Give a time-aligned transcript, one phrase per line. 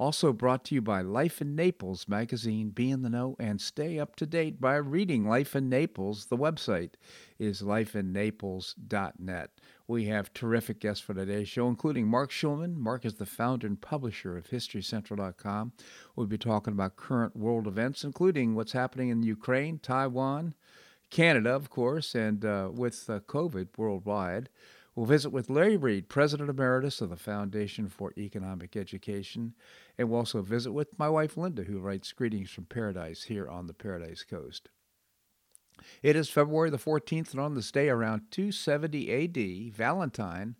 [0.00, 2.70] Also brought to you by Life in Naples magazine.
[2.70, 6.24] Be in the know and stay up to date by reading Life in Naples.
[6.24, 6.92] The website
[7.38, 9.50] is lifeinnaples.net.
[9.86, 12.76] We have terrific guests for today's show, including Mark Schulman.
[12.78, 15.72] Mark is the founder and publisher of HistoryCentral.com.
[16.16, 20.54] We'll be talking about current world events, including what's happening in Ukraine, Taiwan,
[21.10, 24.48] Canada, of course, and uh, with uh, COVID worldwide.
[25.00, 29.54] We'll visit with Larry Reed, President Emeritus of the Foundation for Economic Education.
[29.96, 33.66] And we'll also visit with my wife, Linda, who writes Greetings from Paradise here on
[33.66, 34.68] the Paradise Coast.
[36.02, 40.56] It is February the 14th, and on this day around 270 AD, Valentine,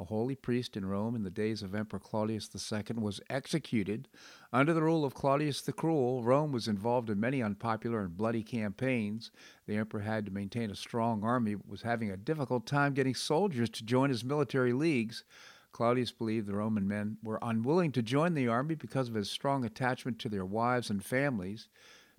[0.00, 4.08] a holy priest in Rome in the days of Emperor Claudius II, was executed.
[4.50, 8.42] Under the rule of Claudius the Cruel, Rome was involved in many unpopular and bloody
[8.42, 9.30] campaigns.
[9.66, 13.14] The emperor had to maintain a strong army, but was having a difficult time getting
[13.14, 15.22] soldiers to join his military leagues.
[15.70, 19.66] Claudius believed the Roman men were unwilling to join the army because of his strong
[19.66, 21.68] attachment to their wives and families.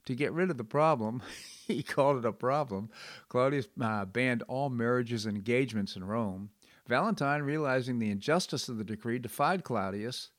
[0.05, 1.23] To get rid of the problem,
[1.67, 2.91] he called it a problem,
[3.27, 6.51] Claudius uh, banned all marriages and engagements in Rome.
[6.87, 10.31] Valentine, realizing the injustice of the decree, defied Claudius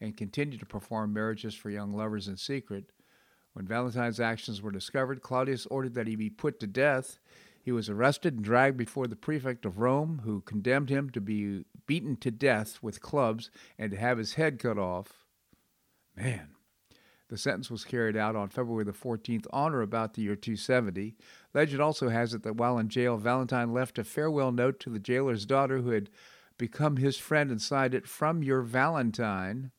[0.00, 2.90] and continued to perform marriages for young lovers in secret.
[3.52, 7.18] When Valentine's actions were discovered, Claudius ordered that he be put to death.
[7.62, 11.64] He was arrested and dragged before the prefect of Rome, who condemned him to be
[11.86, 15.26] beaten to death with clubs and to have his head cut off.
[16.16, 16.50] Man,
[17.30, 21.14] the sentence was carried out on February the 14th on or about the year 270.
[21.54, 24.98] Legend also has it that while in jail, Valentine left a farewell note to the
[24.98, 26.10] jailer's daughter who had
[26.58, 29.70] become his friend and signed it from your Valentine.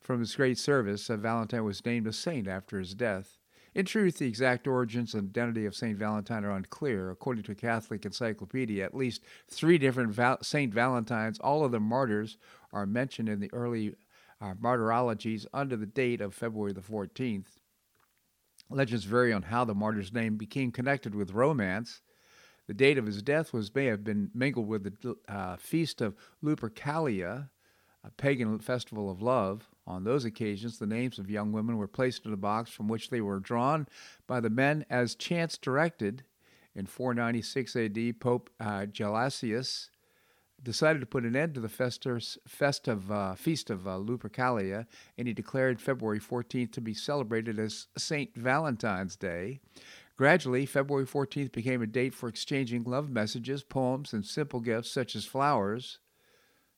[0.00, 3.36] From his great service, uh, Valentine was named a saint after his death.
[3.74, 5.96] In truth, the exact origins and identity of St.
[5.96, 7.10] Valentine are unclear.
[7.10, 10.72] According to a Catholic encyclopedia, at least three different Val- St.
[10.72, 12.38] Valentines, all of them martyrs,
[12.72, 13.94] are mentioned in the early
[14.40, 17.58] uh, martyrologies under the date of February the 14th.
[18.68, 22.02] Legends vary on how the martyr's name became connected with romance.
[22.66, 26.14] The date of his death was may have been mingled with the uh, feast of
[26.42, 27.48] Lupercalia,
[28.04, 29.68] a pagan festival of love.
[29.86, 33.10] On those occasions, the names of young women were placed in a box from which
[33.10, 33.88] they were drawn
[34.28, 36.22] by the men as chance directed.
[36.76, 39.90] In 496 AD, Pope uh, Gelasius
[40.62, 45.26] decided to put an end to the festus, festive uh, feast of uh, Lupercalia, and
[45.26, 48.34] he declared February 14th to be celebrated as St.
[48.36, 49.60] Valentine's Day.
[50.16, 55.16] Gradually, February 14th became a date for exchanging love messages, poems, and simple gifts such
[55.16, 55.98] as flowers.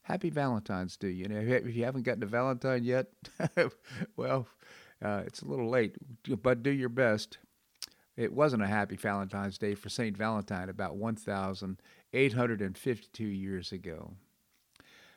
[0.03, 1.11] Happy Valentine's Day.
[1.11, 3.09] You know, if you haven't gotten a Valentine yet,
[4.17, 4.47] well,
[5.05, 5.97] uh, it's a little late,
[6.43, 7.39] but do your best.
[8.17, 10.17] It wasn't a happy Valentine's Day for St.
[10.17, 10.97] Valentine about
[12.13, 14.13] 1,852 years ago.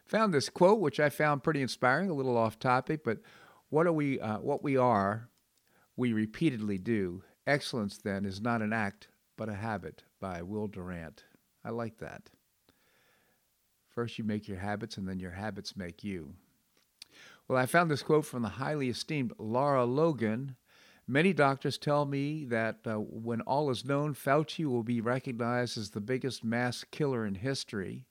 [0.07, 3.19] Found this quote, which I found pretty inspiring, a little off topic, but
[3.69, 4.19] what are we?
[4.19, 5.29] Uh, what we are,
[5.97, 7.23] we repeatedly do.
[7.47, 10.03] Excellence, then, is not an act, but a habit.
[10.19, 11.23] By Will Durant.
[11.63, 12.29] I like that.
[13.89, 16.35] First, you make your habits, and then your habits make you.
[17.47, 20.55] Well, I found this quote from the highly esteemed Laura Logan,
[21.07, 25.91] Many doctors tell me that uh, when all is known, Fauci will be recognized as
[25.91, 28.05] the biggest mass killer in history.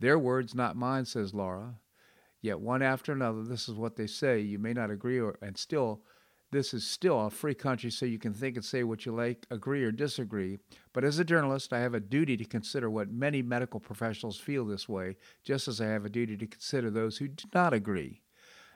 [0.00, 1.74] Their words, not mine, says Laura.
[2.40, 4.40] Yet one after another, this is what they say.
[4.40, 6.00] You may not agree, or, and still,
[6.50, 9.46] this is still a free country, so you can think and say what you like,
[9.50, 10.58] agree or disagree.
[10.94, 14.64] But as a journalist, I have a duty to consider what many medical professionals feel
[14.64, 18.22] this way, just as I have a duty to consider those who do not agree.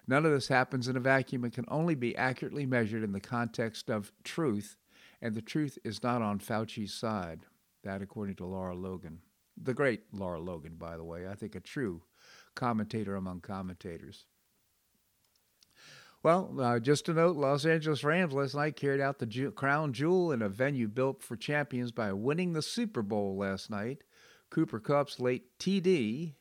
[0.09, 3.21] None of this happens in a vacuum and can only be accurately measured in the
[3.21, 4.77] context of truth,
[5.21, 7.41] and the truth is not on Fauci's side.
[7.83, 9.21] That, according to Laura Logan.
[9.61, 12.03] The great Laura Logan, by the way, I think a true
[12.55, 14.27] commentator among commentators.
[16.23, 19.93] Well, uh, just a note Los Angeles Rams last night carried out the ju- crown
[19.93, 24.03] jewel in a venue built for champions by winning the Super Bowl last night.
[24.51, 26.35] Cooper Kupp's late TD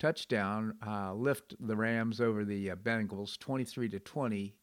[0.00, 4.56] touchdown uh, lift the Rams over the uh, Bengals 23 to 20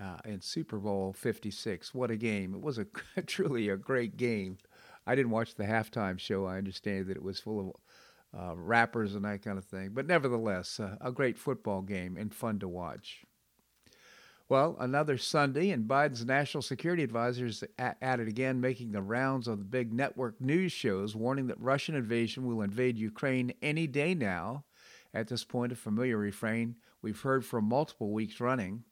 [0.00, 1.94] uh, in Super Bowl 56.
[1.94, 2.54] What a game!
[2.54, 2.86] It was a
[3.26, 4.58] truly a great game.
[5.06, 6.46] I didn't watch the halftime show.
[6.46, 7.76] I understand that it was full
[8.34, 12.16] of uh, rappers and that kind of thing, but nevertheless, uh, a great football game
[12.16, 13.24] and fun to watch.
[14.48, 19.58] Well, another Sunday, and Biden's national security advisors at it again, making the rounds of
[19.58, 24.64] the big network news shows, warning that Russian invasion will invade Ukraine any day now.
[25.12, 28.84] At this point, a familiar refrain we've heard for multiple weeks running.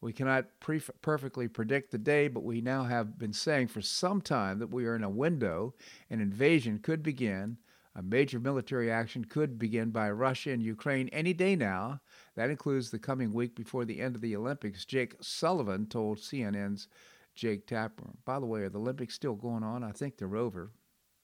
[0.00, 4.20] We cannot pre- perfectly predict the day, but we now have been saying for some
[4.20, 5.74] time that we are in a window.
[6.10, 7.58] An invasion could begin.
[7.94, 12.02] A major military action could begin by Russia and Ukraine any day now.
[12.34, 14.84] That includes the coming week before the end of the Olympics.
[14.84, 16.88] Jake Sullivan told CNN's
[17.34, 18.10] Jake Tapper.
[18.26, 19.82] By the way, are the Olympics still going on?
[19.82, 20.72] I think they're over.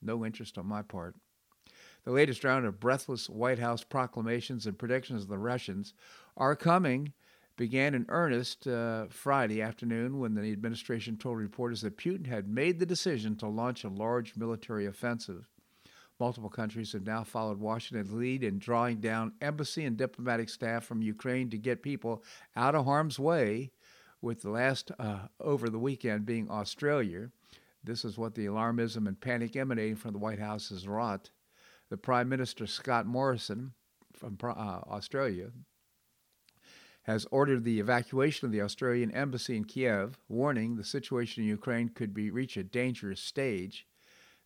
[0.00, 1.14] No interest on my part.
[2.04, 5.94] The latest round of breathless White House proclamations and predictions of the Russians
[6.36, 7.12] are coming
[7.56, 12.80] began in earnest uh, Friday afternoon when the administration told reporters that Putin had made
[12.80, 15.48] the decision to launch a large military offensive.
[16.18, 21.02] Multiple countries have now followed Washington's lead in drawing down embassy and diplomatic staff from
[21.02, 22.24] Ukraine to get people
[22.56, 23.70] out of harm's way,
[24.20, 27.28] with the last uh, over the weekend being Australia.
[27.84, 31.30] This is what the alarmism and panic emanating from the White House has wrought.
[31.92, 33.74] The Prime Minister, Scott Morrison,
[34.14, 35.50] from uh, Australia,
[37.02, 41.90] has ordered the evacuation of the Australian embassy in Kiev, warning the situation in Ukraine
[41.90, 43.86] could be reach a dangerous stage.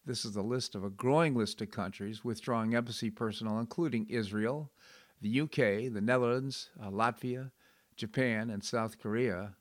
[0.05, 4.73] This is a list of a growing list of countries withdrawing embassy personnel, including Israel,
[5.23, 7.53] the UK, the Netherlands, uh, Latvia,
[7.95, 9.55] Japan, and South Korea.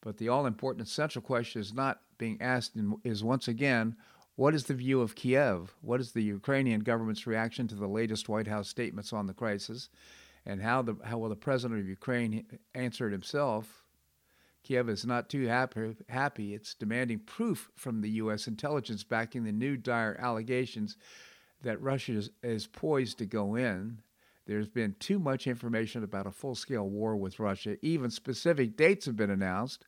[0.00, 3.94] But the all important central question is not being asked, in, is once again,
[4.38, 5.74] what is the view of Kiev?
[5.82, 9.90] What is the Ukrainian government's reaction to the latest White House statements on the crisis?
[10.48, 12.44] and how the how will the president of Ukraine
[12.74, 13.84] answer it himself.
[14.64, 15.94] Kiev is not too happy.
[16.08, 16.54] Happy.
[16.54, 18.48] It's demanding proof from the U.S.
[18.48, 20.96] intelligence backing the new dire allegations
[21.62, 24.00] that Russia is, is poised to go in.
[24.46, 27.76] There's been too much information about a full-scale war with Russia.
[27.82, 29.86] Even specific dates have been announced.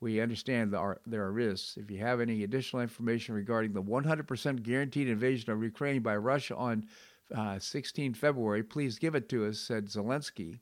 [0.00, 1.76] We understand there are, there are risks.
[1.76, 6.54] If you have any additional information regarding the 100% guaranteed invasion of Ukraine by Russia
[6.56, 6.86] on
[7.34, 10.58] uh, 16 February, please give it to us, said Zelensky.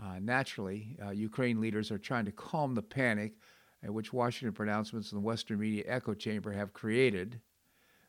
[0.00, 3.34] Uh, naturally, uh, Ukraine leaders are trying to calm the panic
[3.90, 7.40] which Washington pronouncements in the Western media echo chamber have created.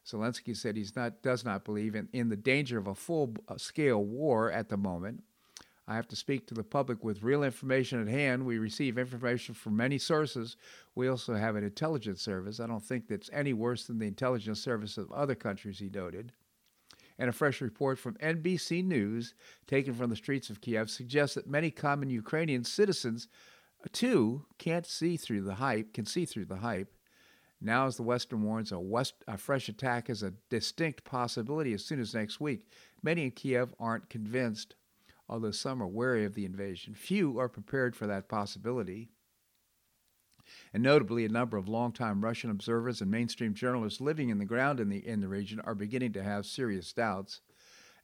[0.06, 0.86] Zelensky said he
[1.22, 4.78] does not believe in, in the danger of a full uh, scale war at the
[4.78, 5.24] moment.
[5.88, 8.46] I have to speak to the public with real information at hand.
[8.46, 10.56] We receive information from many sources.
[10.96, 12.60] We also have an intelligence service.
[12.60, 16.32] I don't think that's any worse than the intelligence service of other countries, he noted
[17.18, 19.34] and a fresh report from NBC News
[19.68, 23.28] taken from the streets of Kiev suggests that many common Ukrainian citizens,
[23.92, 26.94] too, can't see through the hype, can see through the hype.
[27.62, 31.86] Now, as the Western warns, a, West, a fresh attack is a distinct possibility as
[31.86, 32.68] soon as next week.
[33.02, 34.76] Many in Kiev aren't convinced,
[35.34, 36.94] although some are wary of the invasion.
[36.94, 39.10] Few are prepared for that possibility.
[40.72, 44.80] And notably, a number of longtime Russian observers and mainstream journalists living in the ground
[44.80, 47.42] in the, in the region are beginning to have serious doubts.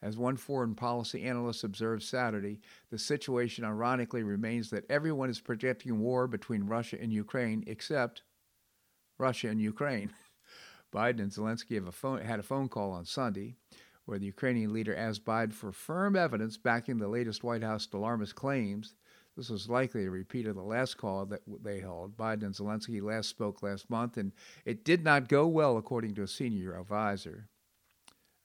[0.01, 5.99] As one foreign policy analyst observed Saturday, the situation ironically remains that everyone is projecting
[5.99, 8.23] war between Russia and Ukraine except
[9.19, 10.09] Russia and Ukraine.
[10.91, 13.55] Biden and Zelensky a phone, had a phone call on Sunday
[14.09, 18.36] where the Ukrainian leader asked Biden for firm evidence backing the latest White House alarmist
[18.36, 18.95] claims
[19.39, 22.17] this was likely a repeat of the last call that they held.
[22.17, 24.34] Biden and Zelensky last spoke last month, and
[24.65, 27.48] it did not go well, according to a senior advisor.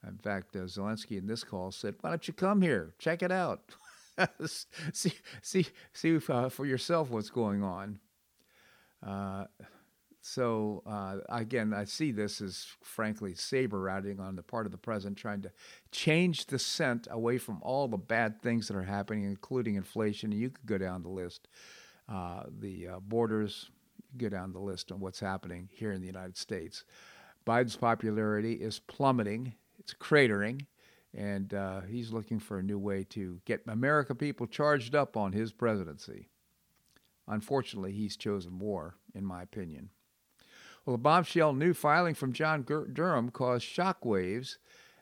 [0.06, 2.94] In fact, uh, Zelensky in this call said, "Why don't you come here?
[3.00, 3.74] Check it out.
[4.92, 7.98] see, see, see uh, for yourself what's going on."
[9.04, 9.46] Uh,
[10.26, 14.78] so uh, again, I see this as frankly saber rattling on the part of the
[14.78, 15.50] president, trying to
[15.92, 20.32] change the scent away from all the bad things that are happening, including inflation.
[20.32, 21.48] You could go down the list,
[22.08, 23.70] uh, the uh, borders,
[24.16, 26.84] go down the list on what's happening here in the United States.
[27.46, 30.62] Biden's popularity is plummeting; it's cratering,
[31.12, 35.32] and uh, he's looking for a new way to get America people charged up on
[35.32, 36.30] his presidency.
[37.28, 39.90] Unfortunately, he's chosen war, in my opinion.
[40.84, 44.58] Well, a bombshell new filing from John Durham caused shockwaves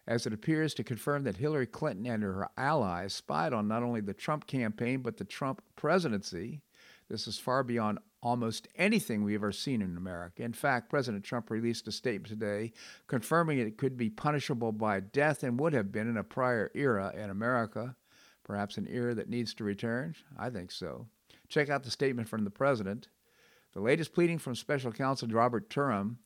[0.07, 4.01] as it appears to confirm that Hillary Clinton and her allies spied on not only
[4.01, 6.61] the Trump campaign but the Trump presidency.
[7.09, 10.45] This is far beyond almost anything we've ever seen in America.
[10.45, 12.73] In fact, President Trump released a statement today
[13.09, 17.13] confirming it could be punishable by death and would have been in a prior era
[17.17, 17.97] in America.
[18.45, 20.15] Perhaps an era that needs to return?
[20.39, 21.09] I think so.
[21.49, 23.09] Check out the statement from the president.
[23.73, 26.19] The latest pleading from special counsel Robert Durham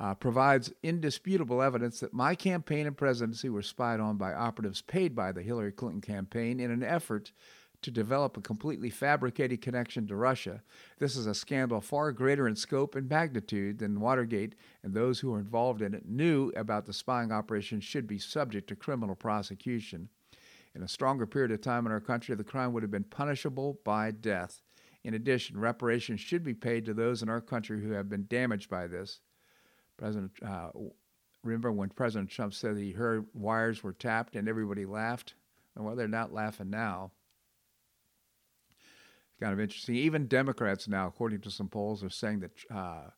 [0.00, 5.14] uh, provides indisputable evidence that my campaign and presidency were spied on by operatives paid
[5.14, 7.32] by the Hillary Clinton campaign in an effort
[7.82, 10.62] to develop a completely fabricated connection to Russia.
[10.98, 15.30] This is a scandal far greater in scope and magnitude than Watergate, and those who
[15.30, 20.08] were involved in it knew about the spying operation should be subject to criminal prosecution.
[20.74, 23.78] In a stronger period of time in our country, the crime would have been punishable
[23.84, 24.60] by death.
[25.04, 28.68] In addition, reparations should be paid to those in our country who have been damaged
[28.68, 29.20] by this.
[29.96, 30.70] President, uh,
[31.42, 35.34] remember when President Trump said he heard wires were tapped and everybody laughed?
[35.76, 37.12] Well, they're not laughing now
[39.40, 39.96] kind of interesting.
[39.96, 43.10] Even Democrats now, according to some polls, are saying that uh,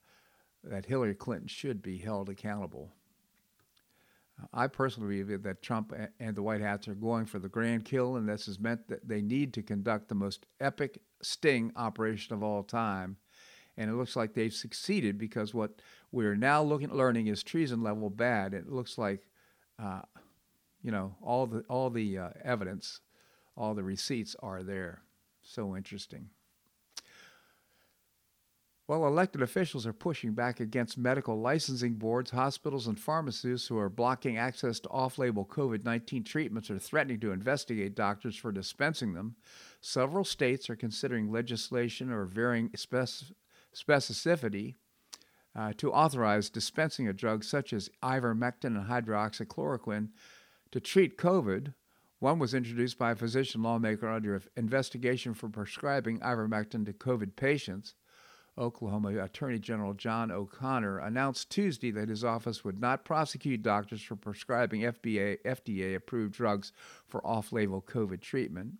[0.64, 2.92] that Hillary Clinton should be held accountable.
[4.52, 8.16] I personally believe that Trump and the White Hats are going for the grand kill,
[8.16, 12.42] and this has meant that they need to conduct the most epic sting operation of
[12.42, 13.16] all time.
[13.76, 15.80] And it looks like they've succeeded because what
[16.10, 18.52] we're now looking learning is treason level bad.
[18.52, 19.26] It looks like,
[19.78, 20.02] uh,
[20.82, 23.00] you know, all the all the uh, evidence,
[23.56, 25.02] all the receipts are there.
[25.42, 26.28] So interesting.
[28.88, 33.88] Well, elected officials are pushing back against medical licensing boards, hospitals, and pharmacists who are
[33.88, 39.14] blocking access to off label COVID 19 treatments or threatening to investigate doctors for dispensing
[39.14, 39.36] them.
[39.80, 43.30] Several states are considering legislation or varying spec-
[43.74, 44.74] specificity
[45.54, 50.08] uh, to authorize dispensing of drugs such as ivermectin and hydroxychloroquine
[50.72, 51.74] to treat COVID
[52.22, 57.94] one was introduced by a physician lawmaker under investigation for prescribing ivermectin to COVID patients.
[58.58, 64.14] Oklahoma Attorney General John O'Connor announced Tuesday that his office would not prosecute doctors for
[64.14, 66.72] prescribing FDA approved drugs
[67.06, 68.74] for off label COVID treatment.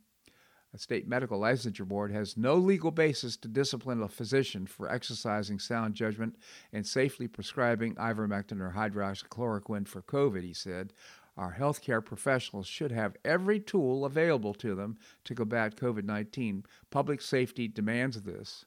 [0.75, 5.59] A state medical licensure board has no legal basis to discipline a physician for exercising
[5.59, 6.37] sound judgment
[6.73, 10.93] and safely prescribing ivermectin or hydroxychloroquine for COVID, he said.
[11.37, 16.65] Our healthcare professionals should have every tool available to them to combat COVID 19.
[16.91, 18.67] Public safety demands this.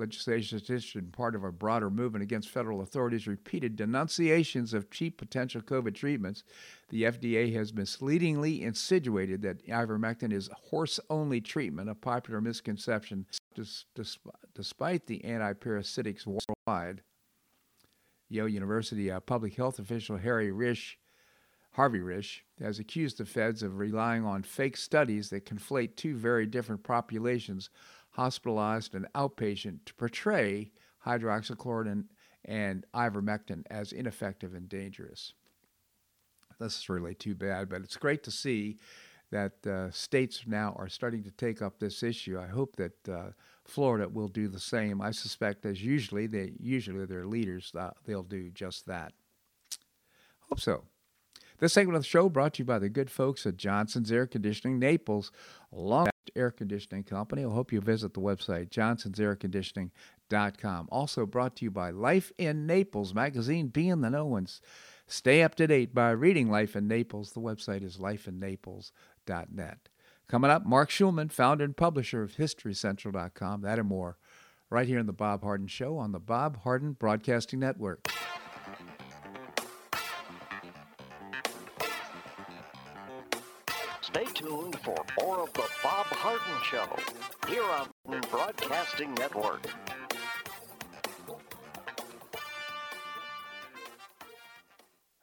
[0.00, 5.94] Legislation part of a broader movement against federal authorities' repeated denunciations of cheap potential COVID
[5.94, 6.42] treatments.
[6.88, 15.06] The FDA has misleadingly insinuated that ivermectin is horse only treatment, a popular misconception, despite
[15.06, 17.02] the antiparasitics worldwide.
[18.30, 20.96] Yale University uh, public health official Harry Risch
[21.74, 26.44] Harvey Risch has accused the feds of relying on fake studies that conflate two very
[26.44, 27.70] different populations,
[28.10, 30.72] hospitalized and outpatient, to portray
[31.06, 32.04] hydroxychloroquine
[32.44, 35.34] and ivermectin as ineffective and dangerous.
[36.58, 38.78] This is really too bad, but it's great to see
[39.30, 42.38] that uh, states now are starting to take up this issue.
[42.38, 43.30] I hope that uh,
[43.64, 45.00] Florida will do the same.
[45.00, 49.12] I suspect, as usually, they usually their leaders uh, they'll do just that.
[50.48, 50.84] Hope so.
[51.58, 54.26] This segment of the show brought to you by the good folks at Johnson's Air
[54.26, 55.30] Conditioning Naples,
[55.70, 57.44] long air conditioning company.
[57.44, 60.88] I hope you visit the website johnsonsairconditioning.com.
[60.90, 63.68] Also brought to you by Life in Naples magazine.
[63.68, 64.52] Be in the know and
[65.06, 67.32] stay up to date by reading Life in Naples.
[67.32, 69.88] The website is lifeinnaples.net.
[70.28, 73.62] Coming up, Mark Schulman, founder and publisher of HistoryCentral.com.
[73.62, 74.16] That and more
[74.70, 78.06] right here in the Bob Harden Show on the Bob Harden Broadcasting Network.
[86.20, 86.86] Harden Show
[87.48, 87.88] here on
[88.30, 89.62] Broadcasting Network.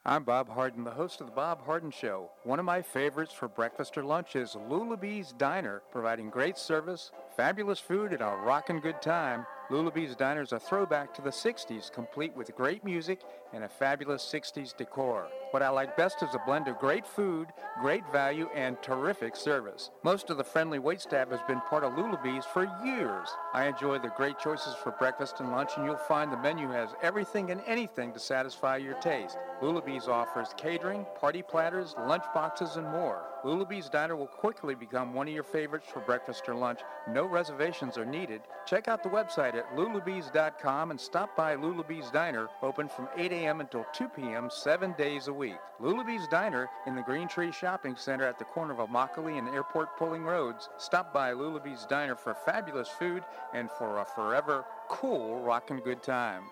[0.03, 2.31] I'm Bob Harden, the host of The Bob Harden Show.
[2.45, 7.79] One of my favorites for breakfast or lunch is Lulabee's Diner, providing great service, fabulous
[7.79, 9.45] food, and a rockin' good time.
[9.69, 13.21] Lulabee's Diner is a throwback to the 60s, complete with great music
[13.53, 15.27] and a fabulous 60s decor.
[15.51, 17.47] What I like best is a blend of great food,
[17.79, 19.91] great value, and terrific service.
[20.03, 23.29] Most of the friendly waitstaff has been part of Lulabee's for years.
[23.53, 26.89] I enjoy the great choices for breakfast and lunch, and you'll find the menu has
[27.01, 29.37] everything and anything to satisfy your taste.
[29.61, 33.23] Lulabee's offers catering, party platters, lunch boxes, and more.
[33.43, 36.81] Lulabee's Diner will quickly become one of your favorites for breakfast or lunch.
[37.09, 38.41] No reservations are needed.
[38.65, 43.61] Check out the website at lulabees.com and stop by Lulabee's Diner, open from 8 a.m.
[43.61, 44.49] until 2 p.m.
[44.51, 45.58] seven days a week.
[45.79, 49.96] Lulabee's Diner in the Green Tree Shopping Center at the corner of Immokalee and Airport
[49.98, 50.70] Pulling Roads.
[50.77, 56.44] Stop by Lulabee's Diner for fabulous food and for a forever cool rockin' good time.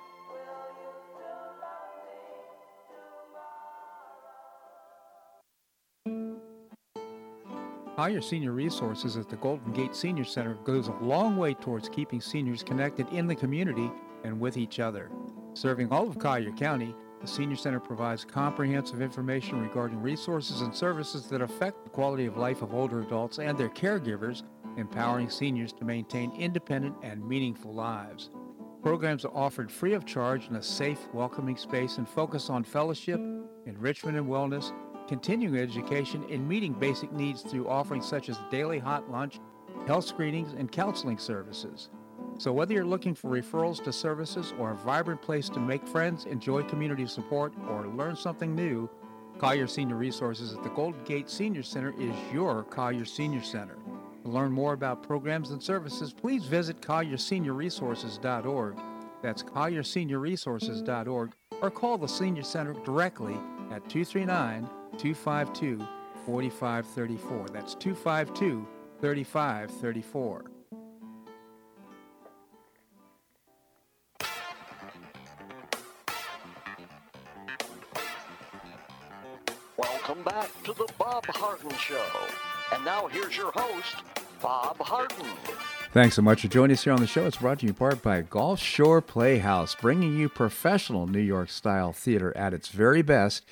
[7.95, 12.19] Collier Senior Resources at the Golden Gate Senior Center goes a long way towards keeping
[12.19, 13.89] seniors connected in the community
[14.25, 15.09] and with each other.
[15.53, 21.27] Serving all of Collier County, The Senior Center provides comprehensive information regarding resources and services
[21.27, 24.43] that affect the quality of life of older adults and their caregivers,
[24.77, 28.29] empowering seniors to maintain independent and meaningful lives.
[28.83, 33.19] Programs are offered free of charge in a safe, welcoming space and focus on fellowship,
[33.65, 34.71] enrichment and wellness,
[35.07, 39.39] continuing education, and meeting basic needs through offerings such as daily hot lunch,
[39.87, 41.89] health screenings, and counseling services.
[42.37, 46.25] So, whether you're looking for referrals to services or a vibrant place to make friends,
[46.25, 48.89] enjoy community support, or learn something new,
[49.37, 53.77] Collier Senior Resources at the Golden Gate Senior Center is your Collier Senior Center.
[54.23, 58.75] To learn more about programs and services, please visit collierseniorresources.org.
[59.21, 63.35] That's collierseniorresources.org or call the Senior Center directly
[63.71, 65.85] at 239 252
[66.25, 67.47] 4534.
[67.49, 68.67] That's 252
[68.99, 70.54] 3534.
[80.07, 82.05] Welcome back to the Bob Harden Show.
[82.71, 83.95] And now here's your host,
[84.39, 85.25] Bob Harden.
[85.93, 87.25] Thanks so much for joining us here on the show.
[87.25, 91.91] It's brought to you in part by Gulfshore Playhouse, bringing you professional New York style
[91.91, 93.45] theater at its very best.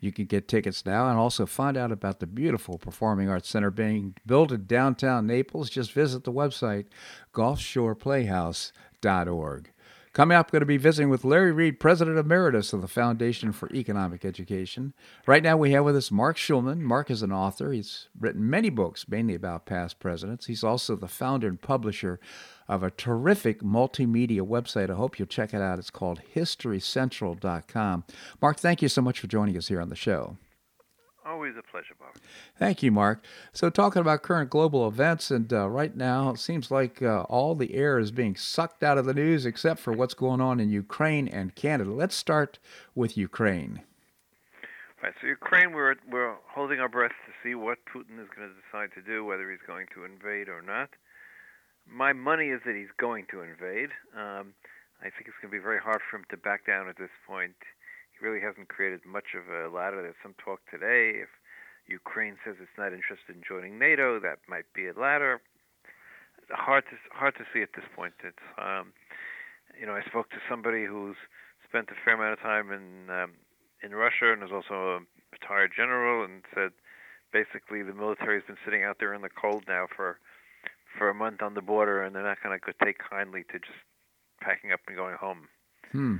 [0.00, 3.70] You can get tickets now and also find out about the beautiful Performing Arts Center
[3.70, 5.70] being built in downtown Naples.
[5.70, 6.86] Just visit the website,
[7.32, 9.70] gulfshoreplayhouse.org.
[10.12, 13.72] Coming up, going to be visiting with Larry Reed, President Emeritus of the Foundation for
[13.72, 14.92] Economic Education.
[15.24, 16.80] Right now, we have with us Mark Schulman.
[16.80, 17.70] Mark is an author.
[17.70, 20.46] He's written many books, mainly about past presidents.
[20.46, 22.18] He's also the founder and publisher
[22.66, 24.90] of a terrific multimedia website.
[24.90, 25.78] I hope you'll check it out.
[25.78, 28.04] It's called HistoryCentral.com.
[28.42, 30.36] Mark, thank you so much for joining us here on the show.
[31.26, 32.16] Always a pleasure, Bob.
[32.58, 33.22] Thank you, Mark.
[33.52, 37.54] So, talking about current global events, and uh, right now it seems like uh, all
[37.54, 40.70] the air is being sucked out of the news except for what's going on in
[40.70, 41.90] Ukraine and Canada.
[41.90, 42.58] Let's start
[42.94, 43.82] with Ukraine.
[45.02, 45.12] Right.
[45.20, 48.90] So, Ukraine, we're we're holding our breath to see what Putin is going to decide
[48.94, 50.88] to do, whether he's going to invade or not.
[51.86, 53.90] My money is that he's going to invade.
[54.16, 54.54] Um,
[55.00, 57.10] I think it's going to be very hard for him to back down at this
[57.26, 57.56] point
[58.22, 60.02] really hasn't created much of a ladder.
[60.02, 61.20] There's some talk today.
[61.20, 61.28] If
[61.86, 65.40] Ukraine says it's not interested in joining NATO, that might be a ladder.
[66.50, 68.14] Hard to hard to see at this point.
[68.24, 68.92] It's um,
[69.78, 71.16] you know I spoke to somebody who's
[71.68, 73.32] spent a fair amount of time in um,
[73.82, 76.70] in Russia and is also a retired general, and said
[77.32, 80.18] basically the military has been sitting out there in the cold now for
[80.98, 83.78] for a month on the border, and they're not going to take kindly to just
[84.42, 85.46] packing up and going home.
[85.92, 86.16] Hmm.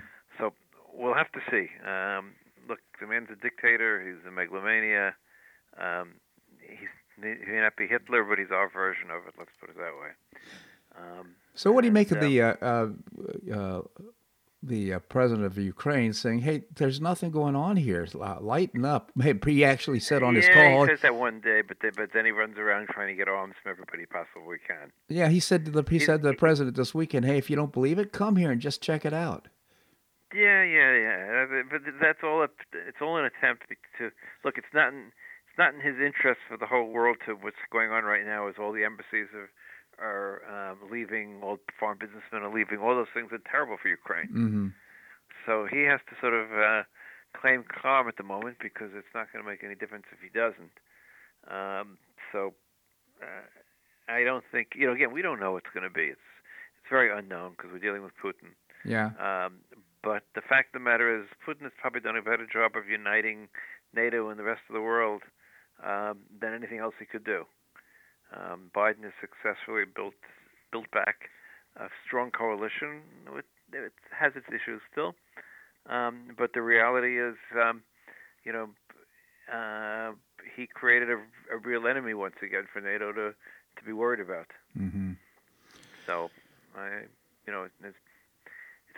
[1.00, 1.68] We'll have to see.
[1.88, 2.32] Um,
[2.68, 4.04] look, the man's a dictator.
[4.06, 5.14] He's a megalomania.
[5.80, 6.14] Um,
[6.60, 9.34] he's, he may not be Hitler, but he's our version of it.
[9.38, 10.10] Let's put it that way.
[10.98, 12.88] Um, so, what do you make of the uh, uh,
[13.54, 13.80] uh,
[14.62, 18.06] the uh, president of Ukraine saying, "Hey, there's nothing going on here.
[18.12, 19.10] Lighten up."
[19.46, 20.82] He actually said on yeah, his call.
[20.82, 23.28] he says that one day, but they, but then he runs around trying to get
[23.28, 24.92] arms from everybody possible we can.
[25.08, 27.56] Yeah, he said to the he said to the president this weekend, "Hey, if you
[27.56, 29.48] don't believe it, come here and just check it out."
[30.34, 31.46] Yeah, yeah, yeah.
[31.50, 32.42] Uh, but that's all.
[32.42, 32.48] A,
[32.86, 33.64] it's all an attempt
[33.98, 34.10] to
[34.44, 34.58] look.
[34.58, 34.92] It's not.
[34.92, 35.12] In,
[35.48, 38.46] it's not in his interest for the whole world to what's going on right now.
[38.46, 39.50] Is all the embassies are
[40.00, 42.78] are um, leaving, all foreign businessmen are leaving.
[42.78, 44.28] All those things are terrible for Ukraine.
[44.28, 44.66] Mm-hmm.
[45.46, 46.82] So he has to sort of uh,
[47.36, 50.30] claim calm at the moment because it's not going to make any difference if he
[50.32, 50.72] doesn't.
[51.48, 51.98] Um,
[52.32, 52.54] so
[53.22, 53.44] uh,
[54.08, 54.92] I don't think you know.
[54.92, 56.12] Again, we don't know what's going to be.
[56.12, 56.28] It's
[56.80, 58.54] it's very unknown because we're dealing with Putin.
[58.84, 59.12] Yeah.
[59.18, 59.60] Um,
[60.02, 62.88] but the fact of the matter is, Putin has probably done a better job of
[62.88, 63.48] uniting
[63.94, 65.22] NATO and the rest of the world
[65.84, 67.44] um, than anything else he could do.
[68.34, 70.14] Um, Biden has successfully built
[70.70, 71.28] built back
[71.76, 73.02] a strong coalition.
[73.36, 75.14] It, it has its issues still,
[75.88, 77.82] um, but the reality is, um,
[78.44, 78.68] you know,
[79.52, 80.12] uh,
[80.56, 81.16] he created a,
[81.52, 83.34] a, real enemy once again for NATO to
[83.76, 84.46] to be worried about.
[84.78, 85.12] Mm-hmm.
[86.06, 86.30] So,
[86.76, 87.02] I,
[87.46, 87.96] you know, it's it's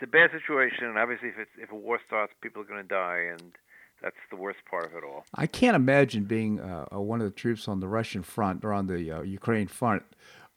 [0.03, 2.87] a bad situation, and obviously, if it's, if a war starts, people are going to
[2.87, 3.53] die, and
[4.01, 5.25] that's the worst part of it all.
[5.33, 8.87] I can't imagine being uh, one of the troops on the Russian front or on
[8.87, 10.03] the uh, Ukraine front,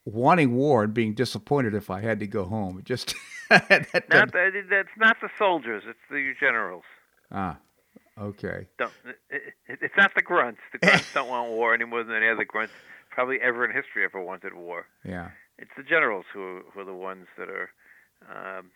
[0.04, 2.82] wanting war and being disappointed if I had to go home.
[2.84, 3.14] Just
[3.48, 6.84] that, not, that's not the soldiers; it's the generals.
[7.30, 7.58] Ah,
[8.20, 8.66] okay.
[8.78, 8.92] Don't,
[9.30, 10.60] it, it's not the grunts.
[10.72, 12.72] The grunts don't want war any more than any other grunts
[13.10, 14.86] probably ever in history ever wanted war.
[15.04, 15.30] Yeah.
[15.58, 17.70] It's the generals who who are the ones that are.
[18.28, 18.70] Um,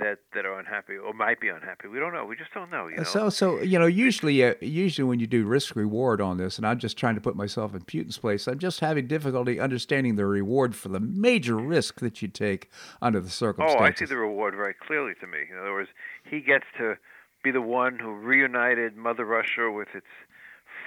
[0.00, 1.88] that that are unhappy or might be unhappy.
[1.88, 2.24] We don't know.
[2.24, 2.88] We just don't know.
[2.88, 3.02] You know?
[3.04, 6.66] So so you know usually uh, usually when you do risk reward on this, and
[6.66, 10.26] I'm just trying to put myself in Putin's place, I'm just having difficulty understanding the
[10.26, 13.80] reward for the major risk that you take under the circumstances.
[13.80, 15.38] Oh, I see the reward very clearly to me.
[15.50, 15.90] In other words,
[16.28, 16.96] he gets to
[17.42, 20.06] be the one who reunited Mother Russia with its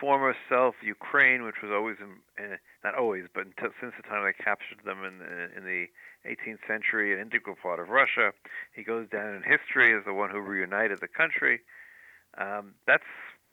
[0.03, 4.27] former self, Ukraine, which was always, in, uh, not always, but until, since the time
[4.27, 5.23] they captured them in,
[5.55, 5.87] in the
[6.27, 8.35] 18th century, an integral part of Russia.
[8.75, 11.61] He goes down in history as the one who reunited the country.
[12.37, 13.07] Um, that's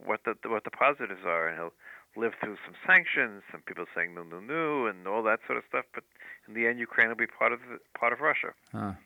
[0.04, 1.76] what the what the positives are, and he'll
[2.20, 5.64] live through some sanctions, some people saying no, no, no, and all that sort of
[5.68, 5.84] stuff.
[5.94, 6.02] But
[6.48, 8.50] in the end, Ukraine will be part of the, part of Russia.
[8.72, 8.98] Huh.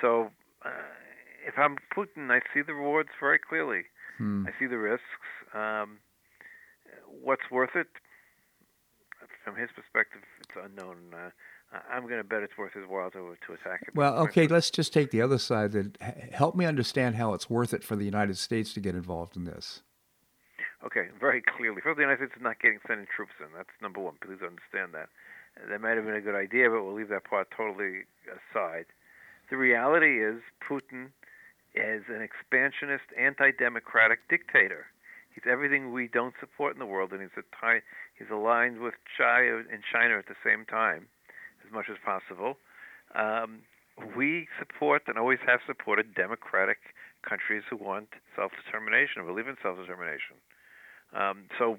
[0.00, 0.30] So,
[0.64, 0.90] uh,
[1.46, 3.82] if I'm Putin, I see the rewards very clearly.
[4.18, 4.46] Hmm.
[4.48, 5.30] I see the risks.
[5.54, 5.98] Um,
[7.22, 7.88] what's worth it?
[9.44, 10.96] From his perspective, it's unknown.
[11.14, 11.30] Uh,
[11.90, 13.94] I'm going to bet it's worth his while to to attack it.
[13.94, 15.72] Well, okay, let's just take the other side.
[15.72, 15.96] That
[16.32, 19.44] help me understand how it's worth it for the United States to get involved in
[19.44, 19.82] this.
[20.84, 21.80] Okay, very clearly.
[21.82, 23.46] First, the United States is not getting sending troops in.
[23.56, 24.14] That's number one.
[24.20, 25.08] Please understand that.
[25.68, 28.86] That might have been a good idea, but we'll leave that part totally aside.
[29.50, 31.10] The reality is Putin
[31.74, 34.86] is an expansionist, anti-democratic dictator.
[35.34, 37.82] He's everything we don't support in the world, and he's a tie,
[38.18, 41.06] he's aligned with China and China at the same time,
[41.64, 42.56] as much as possible.
[43.14, 43.62] Um,
[44.16, 46.78] we support and always have supported democratic
[47.26, 50.40] countries who want self-determination, believe in self-determination.
[51.12, 51.78] Um, so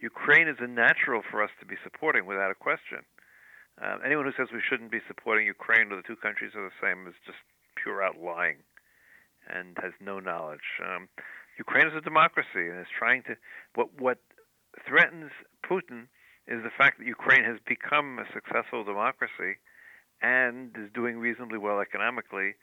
[0.00, 3.06] Ukraine is a natural for us to be supporting without a question.
[3.80, 6.76] Uh, anyone who says we shouldn't be supporting Ukraine or the two countries are the
[6.82, 7.38] same is just
[7.74, 8.58] pure out lying
[9.48, 10.78] and has no knowledge.
[10.84, 11.08] Um,
[11.58, 13.36] Ukraine is a democracy and is trying to.
[13.74, 14.18] What what
[14.88, 15.30] threatens
[15.64, 16.08] Putin
[16.46, 19.58] is the fact that Ukraine has become a successful democracy
[20.20, 22.54] and is doing reasonably well economically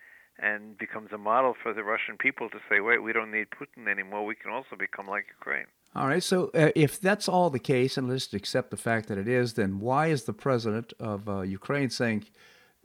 [0.41, 3.87] and becomes a model for the Russian people to say, wait, we don't need Putin
[3.89, 4.25] anymore.
[4.25, 5.65] We can also become like Ukraine.
[5.95, 6.23] All right.
[6.23, 9.53] So uh, if that's all the case, and let's accept the fact that it is,
[9.53, 12.25] then why is the president of uh, Ukraine saying,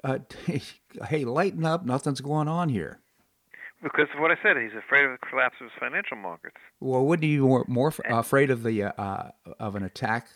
[0.03, 0.19] uh,
[1.09, 3.01] hey, lighten up, nothing's going on here?
[3.85, 6.57] Because of what I said, he's afraid of the collapse of his financial markets.
[6.81, 10.27] Well, wouldn't he be more, more afraid of the uh, of an attack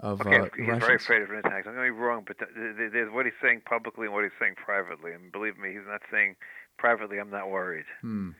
[0.00, 0.84] of okay, uh, he's Russians?
[0.84, 1.64] very afraid of an attack.
[1.64, 5.12] Don't get me wrong, but there's what he's saying publicly and what he's saying privately.
[5.12, 6.34] And believe me, he's not saying
[6.76, 8.30] privately, "I'm not worried." Hmm.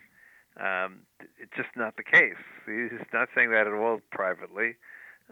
[0.58, 1.06] Um,
[1.38, 2.42] it's just not the case.
[2.66, 4.74] He's not saying that at all privately.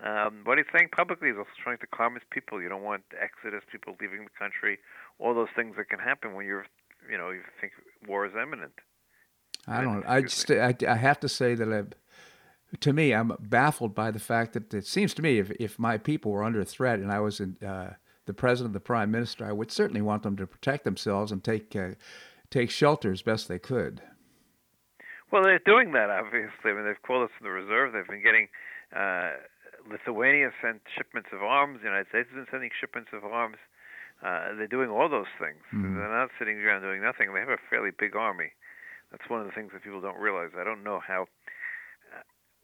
[0.03, 2.63] Um, what he's saying publicly is also trying to calm his people.
[2.63, 4.79] You don't want exodus, people leaving the country,
[5.19, 6.65] all those things that can happen when you're,
[7.11, 7.73] you know, you think
[8.07, 8.73] war is imminent.
[9.71, 10.05] I don't.
[10.07, 10.51] I just.
[10.51, 14.75] I, I have to say that I, to me, I'm baffled by the fact that
[14.75, 17.57] it seems to me if if my people were under threat and I was in,
[17.65, 17.95] uh,
[18.27, 21.75] the president, the prime minister, I would certainly want them to protect themselves and take
[21.77, 21.91] uh,
[22.51, 24.03] take shelter as best they could.
[25.33, 26.71] Well, they're doing that obviously.
[26.71, 27.93] I mean, they've called us to the reserve.
[27.93, 28.49] They've been getting.
[28.95, 29.39] Uh,
[29.89, 31.81] Lithuania sent shipments of arms.
[31.81, 33.57] The United States has been sending shipments of arms.
[34.23, 35.63] Uh, they're doing all those things.
[35.73, 35.97] Mm-hmm.
[35.97, 37.33] They're not sitting around doing nothing.
[37.33, 38.53] They have a fairly big army.
[39.11, 40.51] That's one of the things that people don't realize.
[40.59, 41.23] I don't know how.
[42.13, 42.23] Uh,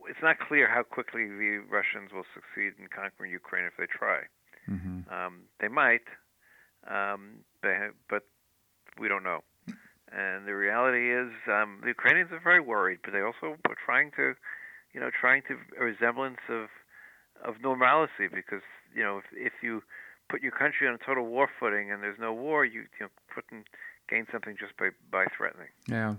[0.08, 4.22] it's not clear how quickly the Russians will succeed in conquering Ukraine if they try.
[4.70, 5.12] Mm-hmm.
[5.12, 6.06] Um, they might,
[6.88, 8.22] um, they have, but
[8.98, 9.40] we don't know.
[10.12, 14.12] And the reality is, um, the Ukrainians are very worried, but they also are trying
[14.12, 14.34] to,
[14.94, 16.68] you know, trying to a resemblance of
[17.44, 18.62] of normalcy because
[18.94, 19.82] you know if if you
[20.28, 23.08] put your country on a total war footing and there's no war, you you know,
[23.34, 23.64] Putin
[24.08, 25.68] gain something just by by threatening.
[25.88, 26.14] Yeah.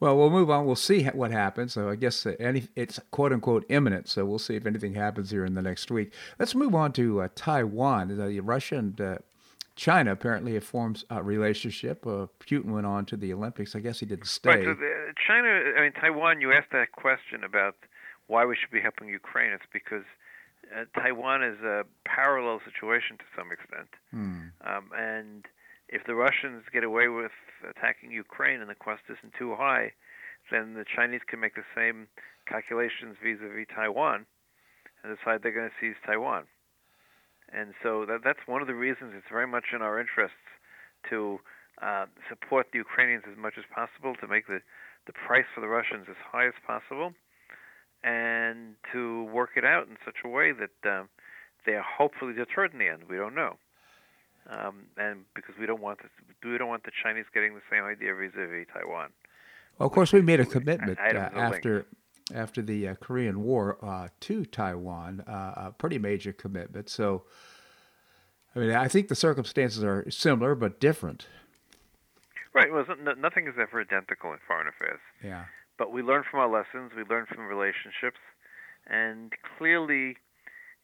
[0.00, 0.66] Well, we'll move on.
[0.66, 1.72] We'll see what happens.
[1.72, 4.08] So I guess any, it's quote unquote imminent.
[4.08, 6.12] So we'll see if anything happens here in the next week.
[6.38, 8.20] Let's move on to uh, Taiwan.
[8.20, 9.18] Uh, Russia and uh,
[9.76, 12.06] China apparently have formed a relationship.
[12.06, 13.74] Uh, Putin went on to the Olympics.
[13.74, 14.50] I guess he didn't stay.
[14.50, 14.64] Right.
[14.64, 16.40] So the, China, I mean Taiwan.
[16.40, 17.76] You asked that question about
[18.26, 19.52] why we should be helping Ukraine.
[19.52, 20.04] It's because
[20.76, 24.40] uh, Taiwan is a parallel situation to some extent, Hmm.
[24.66, 25.46] um, and
[25.88, 27.32] if the Russians get away with
[27.68, 29.92] attacking Ukraine and the cost isn't too high,
[30.50, 32.08] then the Chinese can make the same
[32.48, 34.26] calculations vis-a-vis Taiwan
[35.02, 36.44] and decide they're going to seize Taiwan.
[37.52, 40.48] And so that, that's one of the reasons it's very much in our interests
[41.10, 41.38] to
[41.82, 44.60] uh, support the Ukrainians as much as possible, to make the,
[45.06, 47.12] the price for the Russians as high as possible,
[48.02, 51.08] and to work it out in such a way that um,
[51.66, 53.04] they are hopefully deterred in the end.
[53.08, 53.56] We don't know
[54.50, 57.84] um, and because we don't want the, we don't want the Chinese getting the same
[57.84, 59.10] idea vis-a-vis Taiwan.
[59.78, 61.86] Well, of course, we made a commitment I- I uh, after
[62.34, 66.88] after the uh, Korean War uh, to Taiwan, uh, a pretty major commitment.
[66.88, 67.24] So,
[68.56, 71.26] I mean, I think the circumstances are similar but different.
[72.54, 72.72] Right.
[72.72, 72.86] Well,
[73.18, 75.00] nothing is ever identical in foreign affairs.
[75.22, 75.44] Yeah.
[75.76, 76.92] But we learn from our lessons.
[76.96, 78.20] We learn from relationships,
[78.86, 80.16] and clearly,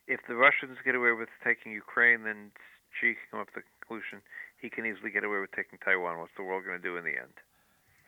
[0.08, 2.50] if the Russians get away with taking Ukraine, then
[2.98, 4.22] Xi can come up with the conclusion
[4.60, 6.18] he can easily get away with taking Taiwan.
[6.18, 7.36] What's the world going to do in the end?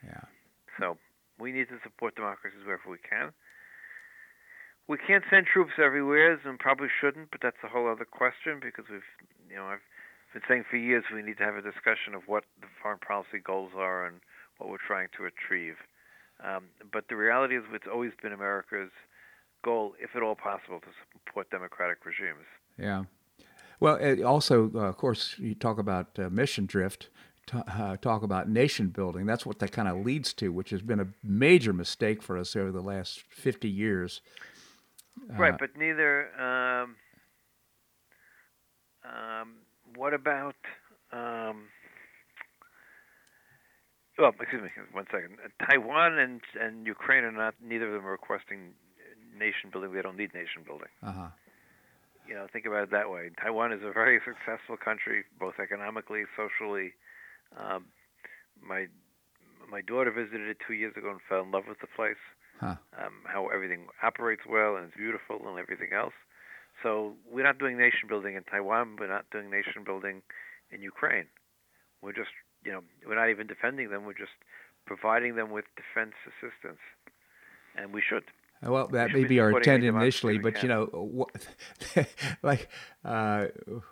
[0.04, 0.28] Yeah.
[0.78, 0.98] So
[1.40, 3.32] we need to support democracies wherever we can.
[4.88, 8.84] We can't send troops everywhere, and probably shouldn't, but that's a whole other question because
[8.90, 9.06] we've,
[9.48, 9.84] you know, I've
[10.34, 13.38] been saying for years we need to have a discussion of what the foreign policy
[13.42, 14.20] goals are and
[14.58, 15.76] what we're trying to achieve.
[16.42, 18.90] Um, but the reality is, it's always been America's
[19.64, 22.44] goal, if at all possible, to support democratic regimes.
[22.76, 23.04] Yeah.
[23.82, 27.08] Well, also, uh, of course, you talk about uh, mission drift,
[27.46, 29.26] t- uh, talk about nation building.
[29.26, 32.54] That's what that kind of leads to, which has been a major mistake for us
[32.54, 34.20] over the last 50 years.
[35.28, 36.28] Right, uh, but neither.
[36.40, 36.96] Um,
[39.04, 39.54] um,
[39.96, 40.54] what about.
[41.12, 41.64] Um,
[44.16, 45.38] well, excuse me, one second.
[45.68, 47.54] Taiwan and and Ukraine are not.
[47.60, 48.74] Neither of them are requesting
[49.36, 49.92] nation building.
[49.92, 50.88] They don't need nation building.
[51.02, 51.28] Uh-huh
[52.26, 53.30] you know, think about it that way.
[53.40, 56.92] Taiwan is a very successful country, both economically, socially.
[57.56, 57.86] Um,
[58.60, 58.86] my
[59.70, 62.20] my daughter visited it two years ago and fell in love with the place.
[62.60, 62.76] Huh.
[62.96, 66.12] Um, how everything operates well and it's beautiful and everything else.
[66.82, 68.96] So we're not doing nation building in Taiwan.
[68.98, 70.22] We're not doing nation building
[70.70, 71.26] in Ukraine.
[72.02, 72.30] We're just,
[72.64, 74.04] you know, we're not even defending them.
[74.04, 74.36] We're just
[74.86, 76.80] providing them with defense assistance,
[77.76, 78.24] and we should.
[78.64, 81.26] Well, that may be our intent initially, but you know,
[82.42, 82.68] like,
[83.04, 83.46] uh,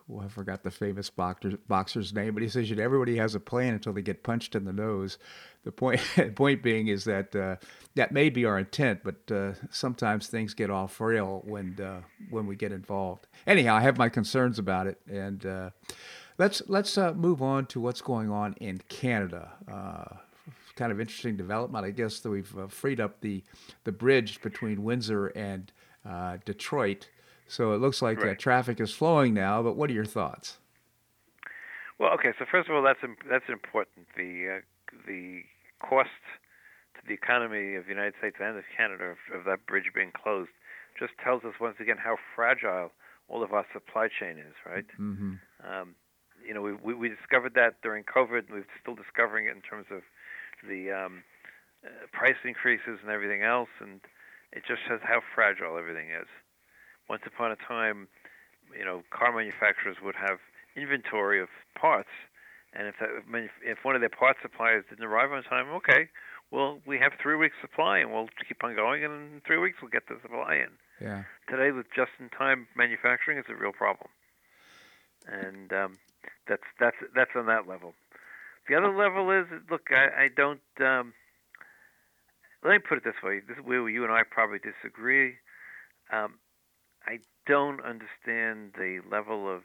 [0.07, 3.35] well, I forgot the famous boxer, boxer's name, but he says, you know, everybody has
[3.35, 5.19] a plan until they get punched in the nose.
[5.65, 6.01] The point,
[6.37, 7.57] point being is that uh,
[7.97, 12.47] that may be our intent, but uh, sometimes things get off rail when uh, when
[12.47, 13.27] we get involved.
[13.49, 15.71] Anyhow, I have my concerns about it, and uh,
[16.39, 19.51] let's let's uh, move on to what's going on in Canada
[20.81, 21.85] kind of interesting development.
[21.85, 23.45] I guess that we've uh, freed up the
[23.85, 25.71] the bridge between Windsor and
[26.09, 27.11] uh, Detroit,
[27.47, 28.39] so it looks like uh, right.
[28.39, 29.63] traffic is flowing now.
[29.63, 30.57] But what are your thoughts?
[31.99, 32.33] Well, okay.
[32.39, 34.07] So first of all, that's that's important.
[34.17, 35.43] The uh, the
[35.87, 36.09] cost
[36.95, 40.13] to the economy of the United States and of Canada of, of that bridge being
[40.17, 40.51] closed
[40.99, 42.91] just tells us once again how fragile
[43.29, 44.57] all of our supply chain is.
[44.65, 44.87] Right.
[44.99, 45.35] Mm-hmm.
[45.61, 45.95] Um,
[46.41, 49.61] you know, we, we, we discovered that during COVID, and we're still discovering it in
[49.61, 50.01] terms of
[50.67, 51.23] the um,
[51.85, 54.01] uh, price increases and everything else, and
[54.53, 56.29] it just shows how fragile everything is.
[57.09, 58.09] Once upon a time,
[58.77, 60.39] you know, car manufacturers would have
[60.77, 62.11] inventory of parts,
[62.73, 63.11] and if that,
[63.65, 66.09] if one of their parts suppliers didn't arrive on time, okay,
[66.51, 69.79] well, we have three weeks supply, and we'll keep on going, and in three weeks
[69.81, 70.71] we'll get the supply in.
[71.01, 71.25] Yeah.
[71.49, 74.11] Today, with just-in-time manufacturing, it's a real problem,
[75.27, 75.99] and um,
[76.47, 77.95] that's that's that's on that level.
[78.69, 80.61] The other level is look, I, I don't.
[80.81, 81.13] Um,
[82.63, 85.35] let me put it this way: this is where you and I probably disagree.
[86.13, 86.35] Um,
[87.07, 89.63] I don't understand the level of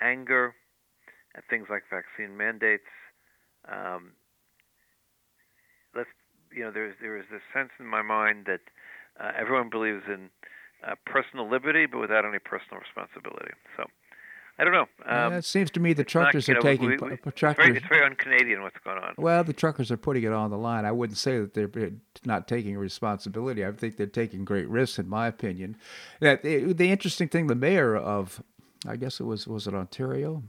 [0.00, 0.54] anger
[1.36, 2.88] at things like vaccine mandates.
[3.70, 4.12] Um,
[5.94, 6.08] let's,
[6.52, 8.60] you know, there's there is this sense in my mind that
[9.20, 10.30] uh, everyone believes in
[10.86, 13.52] uh, personal liberty, but without any personal responsibility.
[13.76, 13.84] So
[14.58, 14.86] I don't know.
[15.04, 17.76] Um, yeah, it seems to me the truckers not, are know, taking we, we, truckers.
[17.76, 19.14] It's very, very un-Canadian what's going on.
[19.18, 20.86] Well, the truckers are putting it on the line.
[20.86, 21.92] I wouldn't say that they're
[22.24, 23.66] not taking responsibility.
[23.66, 25.76] I think they're taking great risks, in my opinion.
[26.20, 28.42] That the interesting thing, the mayor of,
[28.86, 30.42] I guess it was was it Ontario,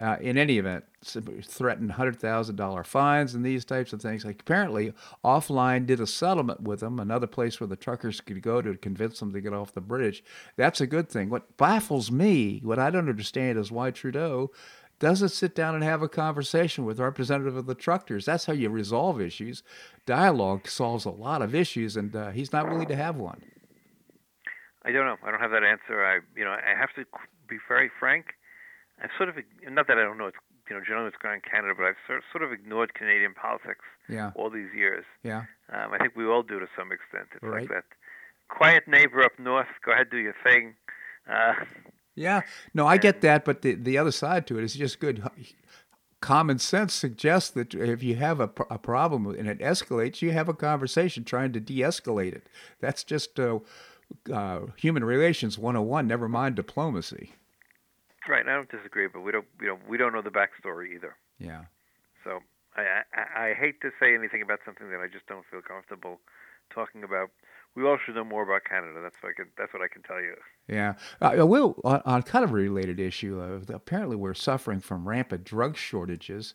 [0.00, 0.84] uh, in any event,
[1.42, 4.24] threatened hundred thousand dollar fines and these types of things.
[4.24, 8.62] Like apparently, offline did a settlement with them, another place where the truckers could go
[8.62, 10.24] to convince them to get off the bridge.
[10.56, 11.28] That's a good thing.
[11.28, 14.50] What baffles me, what I don't understand, is why Trudeau
[14.98, 18.24] doesn't sit down and have a conversation with a representative of the truckers.
[18.24, 19.64] That's how you resolve issues.
[20.06, 23.42] Dialogue solves a lot of issues, and uh, he's not willing to have one.
[24.84, 25.16] I don't know.
[25.24, 26.04] I don't have that answer.
[26.04, 27.04] I, you know, I have to
[27.48, 28.26] be very frank.
[29.02, 29.36] I've sort of
[29.68, 30.36] not that I don't know it's
[30.70, 33.34] you know generally what's going on in Canada, but I've sort sort of ignored Canadian
[33.34, 34.30] politics yeah.
[34.36, 35.04] all these years.
[35.24, 37.28] Yeah, um, I think we all do to some extent.
[37.34, 37.62] It's right.
[37.62, 37.84] like that
[38.48, 39.66] quiet neighbor up north.
[39.84, 40.74] Go ahead, do your thing.
[41.28, 41.54] Uh,
[42.14, 42.42] yeah,
[42.74, 45.28] no, I get that, but the the other side to it is just good.
[46.20, 50.48] Common sense suggests that if you have a, a problem and it escalates, you have
[50.48, 52.46] a conversation trying to de-escalate it.
[52.80, 53.58] That's just uh,
[54.32, 56.06] uh, human relations 101.
[56.06, 57.32] Never mind diplomacy.
[58.28, 61.16] Right, I don't disagree, but we don't, you know, we don't know the backstory either.
[61.38, 61.62] Yeah.
[62.24, 62.40] So
[62.76, 66.20] I, I, I hate to say anything about something that I just don't feel comfortable
[66.72, 67.30] talking about.
[67.74, 69.00] We all should know more about Canada.
[69.02, 69.46] That's what I can.
[69.56, 70.34] That's what I can tell you.
[70.68, 70.94] Yeah.
[71.20, 73.40] Uh, will on, on, kind of a related issue.
[73.40, 76.54] Uh, apparently, we're suffering from rampant drug shortages.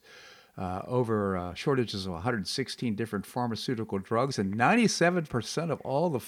[0.58, 6.20] Uh, over uh, shortages of 116 different pharmaceutical drugs, and 97% of all the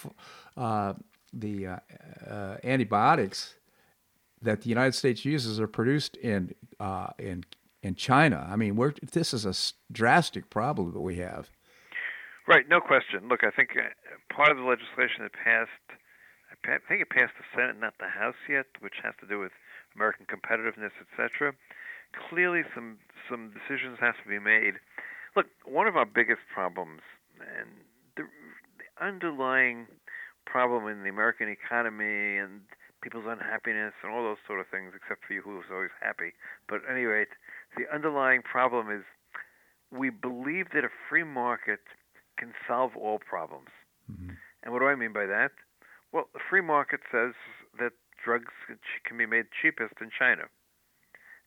[0.56, 0.94] uh,
[1.34, 1.78] the uh,
[2.28, 3.56] uh, antibiotics
[4.42, 7.44] that the United States uses are produced in uh, in
[7.82, 8.48] in China.
[8.50, 9.54] I mean, we're this is a
[9.92, 11.50] drastic problem that we have.
[12.48, 13.28] Right, no question.
[13.28, 13.94] Look, I think uh,
[14.34, 15.86] part of the legislation that passed,
[16.66, 19.52] I think it passed the Senate, not the House yet, which has to do with
[19.96, 21.54] American competitiveness, etc.
[22.30, 22.98] Clearly, some
[23.30, 24.76] some decisions have to be made.
[25.36, 27.02] Look, one of our biggest problems,
[27.40, 27.70] and
[28.18, 29.86] the, the underlying
[30.46, 32.62] problem in the American economy and
[33.02, 36.34] people's unhappiness and all those sort of things, except for you who is always happy.
[36.68, 37.30] But at any rate,
[37.78, 39.04] the underlying problem is
[39.92, 41.80] we believe that a free market
[42.38, 43.70] can solve all problems.
[44.12, 44.36] Mm-hmm.
[44.64, 45.52] And what do I mean by that?
[46.12, 47.34] Well, the free market says
[47.80, 48.54] that drugs
[49.06, 50.44] can be made cheapest in China.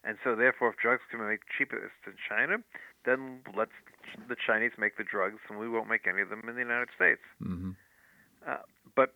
[0.04, 2.58] And so, therefore, if drugs can be made cheapest in China,
[3.04, 3.72] then let's
[4.28, 6.88] the Chinese make the drugs, and we won't make any of them in the United
[6.94, 7.22] States.
[7.42, 7.70] Mm-hmm.
[8.46, 9.14] Uh, but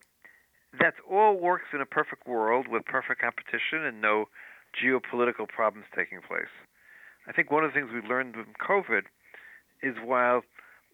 [0.80, 4.26] that all works in a perfect world with perfect competition and no
[4.74, 6.52] geopolitical problems taking place.
[7.26, 9.02] I think one of the things we learned from COVID
[9.82, 10.42] is while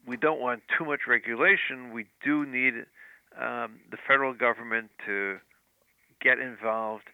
[0.07, 2.75] we don't want too much regulation, we do need
[3.40, 5.38] um, the federal government to
[6.21, 7.05] get involved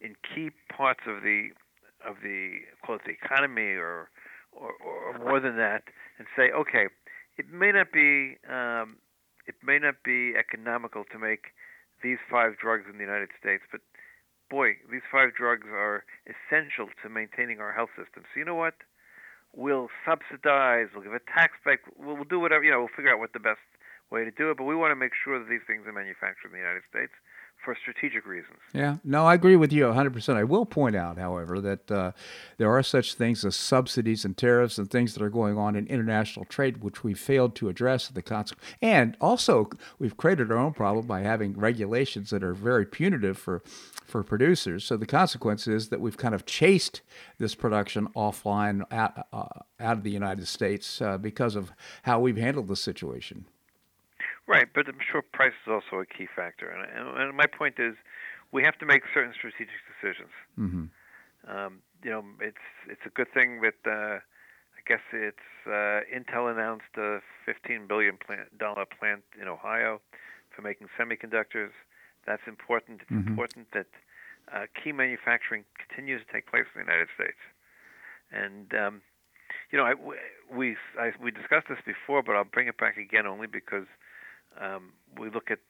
[0.00, 1.48] in key parts of the
[2.06, 4.08] of the the economy or,
[4.52, 5.82] or or more than that,
[6.18, 6.86] and say, okay,
[7.36, 8.96] it may not be um,
[9.46, 11.52] it may not be economical to make
[12.02, 13.80] these five drugs in the United States, but
[14.50, 18.24] boy, these five drugs are essential to maintaining our health system.
[18.32, 18.74] So you know what?
[19.54, 20.92] We'll subsidize.
[20.92, 21.80] We'll give a tax break.
[21.96, 22.62] We'll, we'll do whatever.
[22.62, 23.64] You know, we'll figure out what the best
[24.10, 24.58] way to do it.
[24.58, 27.12] But we want to make sure that these things are manufactured in the United States
[27.66, 28.58] for strategic reasons.
[28.72, 30.36] Yeah, no, I agree with you 100%.
[30.36, 32.12] I will point out, however, that uh,
[32.58, 35.84] there are such things as subsidies and tariffs and things that are going on in
[35.88, 38.64] international trade, which we failed to address the consequence.
[38.80, 43.62] And also, we've created our own problem by having regulations that are very punitive for
[44.06, 44.84] for producers.
[44.84, 47.00] So the consequence is that we've kind of chased
[47.38, 49.46] this production offline out, uh,
[49.80, 51.72] out of the United States uh, because of
[52.04, 53.46] how we've handled the situation.
[54.46, 57.94] Right, but I'm sure price is also a key factor, and, and my point is,
[58.52, 60.30] we have to make certain strategic decisions.
[60.58, 60.86] Mm-hmm.
[61.50, 66.50] Um, you know, it's it's a good thing that uh, I guess it's uh, Intel
[66.50, 70.00] announced a 15 billion plant, dollar plant in Ohio
[70.54, 71.74] for making semiconductors.
[72.24, 73.02] That's important.
[73.02, 73.28] It's mm-hmm.
[73.28, 73.90] important that
[74.54, 77.42] uh, key manufacturing continues to take place in the United States,
[78.30, 79.02] and um,
[79.70, 79.94] you know, I,
[80.54, 83.86] we I, we discussed this before, but I'll bring it back again only because
[84.60, 85.60] um, we look at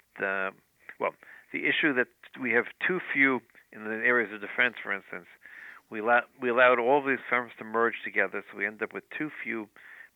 [1.01, 1.15] well
[1.53, 2.09] the issue that
[2.41, 3.41] we have too few
[3.73, 5.27] in the areas of defense, for instance.
[5.89, 9.05] We, allow, we allowed all these firms to merge together, so we end up with
[9.17, 9.69] too few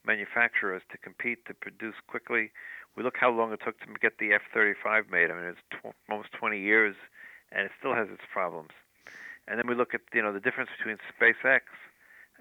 [0.04, 2.50] manufacturers to compete to produce quickly.
[2.96, 5.30] We look how long it took to get the F-35 made.
[5.30, 6.96] I mean, it's tw- almost 20 years,
[7.52, 8.70] and it still has its problems.
[9.46, 11.60] And then we look at you know the difference between SpaceX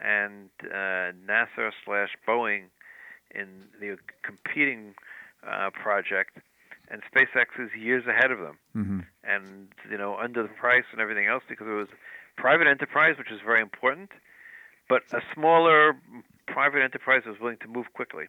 [0.02, 2.66] and uh, NASA slash Boeing
[3.34, 3.48] in
[3.80, 4.96] the competing
[5.48, 6.38] uh, project,
[6.90, 8.58] and SpaceX is years ahead of them.
[8.76, 9.00] Mm-hmm.
[9.24, 11.88] And you know, under the price and everything else, because it was
[12.38, 14.12] private enterprise, which is very important,
[14.88, 15.96] but a smaller
[16.48, 18.26] private enterprise was willing to move quickly.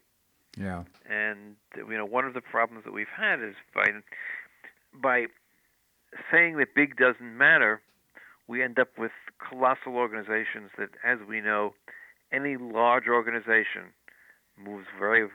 [0.57, 0.85] Yeah.
[1.09, 3.91] And you know, one of the problems that we've had is by
[4.93, 5.27] by
[6.31, 7.81] saying that big doesn't matter,
[8.49, 11.75] we end up with colossal organizations that, as we know,
[12.33, 13.95] any large organization
[14.59, 15.29] moves very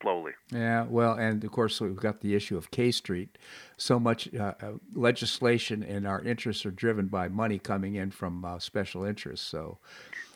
[0.00, 0.32] slowly.
[0.50, 3.38] Yeah, well, and of course we've got the issue of K Street.
[3.76, 8.44] So much uh, uh, legislation and our interests are driven by money coming in from
[8.44, 9.46] uh, special interests.
[9.46, 9.78] So,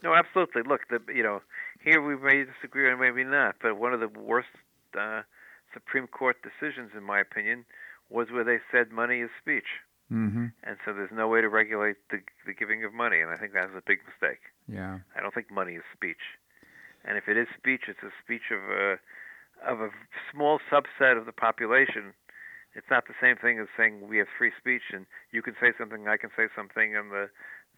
[0.03, 0.62] no, absolutely.
[0.62, 1.42] Look, the you know
[1.83, 4.49] here we may disagree and maybe not, but one of the worst
[4.99, 5.23] uh,
[5.73, 7.64] Supreme Court decisions, in my opinion,
[8.11, 9.68] was where they said money is speech.
[10.12, 10.47] Mm-hmm.
[10.64, 13.53] And so there's no way to regulate the, the giving of money, and I think
[13.53, 14.40] that's a big mistake.
[14.66, 15.01] Yeah.
[15.14, 16.40] I don't think money is speech.
[17.05, 18.99] And if it is speech, it's a speech of a
[19.66, 19.90] of a
[20.33, 22.14] small subset of the population,
[22.75, 25.73] it's not the same thing as saying we have free speech and you can say
[25.79, 27.29] something, I can say something, and the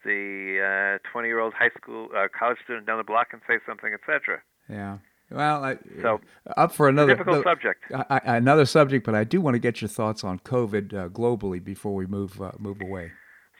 [0.03, 3.59] the uh, 20 year old high school uh, college student down the block can say
[3.67, 4.41] something, etc.
[4.67, 4.97] Yeah.
[5.29, 6.19] Well, I, so
[6.57, 7.85] up for another difficult subject.
[7.93, 11.07] I, I, another subject, but I do want to get your thoughts on COVID uh,
[11.07, 13.11] globally before we move uh, move away.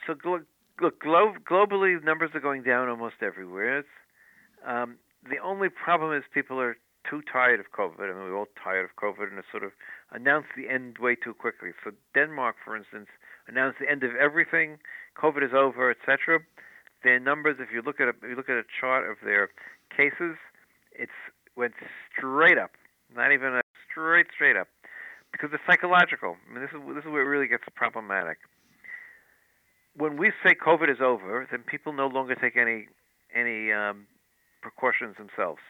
[0.06, 0.14] So,
[0.82, 3.84] look, glo- globally, numbers are going down almost everywhere.
[4.66, 4.96] Um,
[5.30, 6.76] the only problem is people are
[7.08, 7.98] too tired of COVID.
[7.98, 9.72] Mean, we're all tired of COVID, and it sort of
[10.12, 11.70] announced the end way too quickly.
[11.84, 13.08] So Denmark, for instance,
[13.48, 14.78] announced the end of everything.
[15.20, 16.40] COVID is over, etc.
[17.04, 19.50] Their numbers, if you look at a, you look at a chart of their
[19.94, 20.36] cases,
[20.92, 21.12] it's
[21.56, 21.74] went
[22.16, 22.72] straight up.
[23.14, 24.68] Not even a straight straight up,
[25.32, 26.36] because it's psychological.
[26.48, 28.38] I mean, this is this is where it really gets problematic.
[29.96, 32.86] When we say COVID is over, then people no longer take any
[33.34, 34.06] any um,
[34.62, 35.60] precautions themselves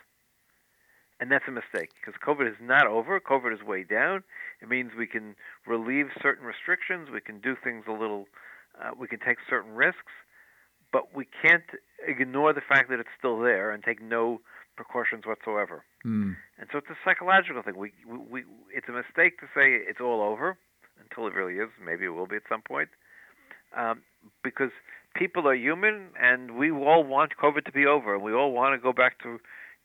[1.20, 3.20] and that's a mistake because COVID is not over.
[3.20, 4.24] COVID is way down.
[4.60, 5.34] It means we can
[5.66, 7.08] relieve certain restrictions.
[7.12, 8.26] We can do things a little.
[8.80, 10.12] Uh, we can take certain risks,
[10.92, 11.64] but we can't
[12.06, 14.40] ignore the fact that it's still there and take no
[14.76, 15.84] precautions whatsoever.
[16.04, 16.36] Mm.
[16.58, 17.76] And so it's a psychological thing.
[17.76, 18.44] We, we, we
[18.74, 20.56] it's a mistake to say it's all over
[21.00, 21.68] until it really is.
[21.84, 22.88] Maybe it will be at some point,
[23.76, 24.02] um,
[24.42, 24.70] because
[25.14, 28.74] people are human, and we all want COVID to be over, and we all want
[28.74, 29.38] to go back to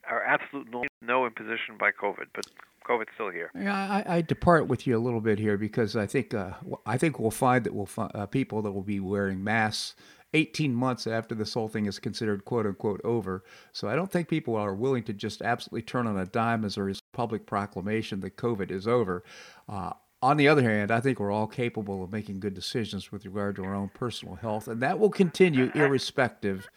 [0.10, 2.28] our absolute no, no imposition by COVID.
[2.34, 2.46] But
[2.88, 3.52] COVID's still here.
[3.56, 6.52] Yeah, I, I, depart with you a little bit here because I think uh,
[6.86, 9.96] I think we'll find that we'll find uh, people that will be wearing masks
[10.34, 13.44] 18 months after this whole thing is considered quote unquote over.
[13.72, 16.78] So I don't think people are willing to just absolutely turn on a dime as
[16.78, 19.24] a public proclamation that COVID is over.
[19.68, 19.92] Uh,
[20.22, 23.56] on the other hand, I think we're all capable of making good decisions with regard
[23.58, 26.68] to our own personal health, and that will continue irrespective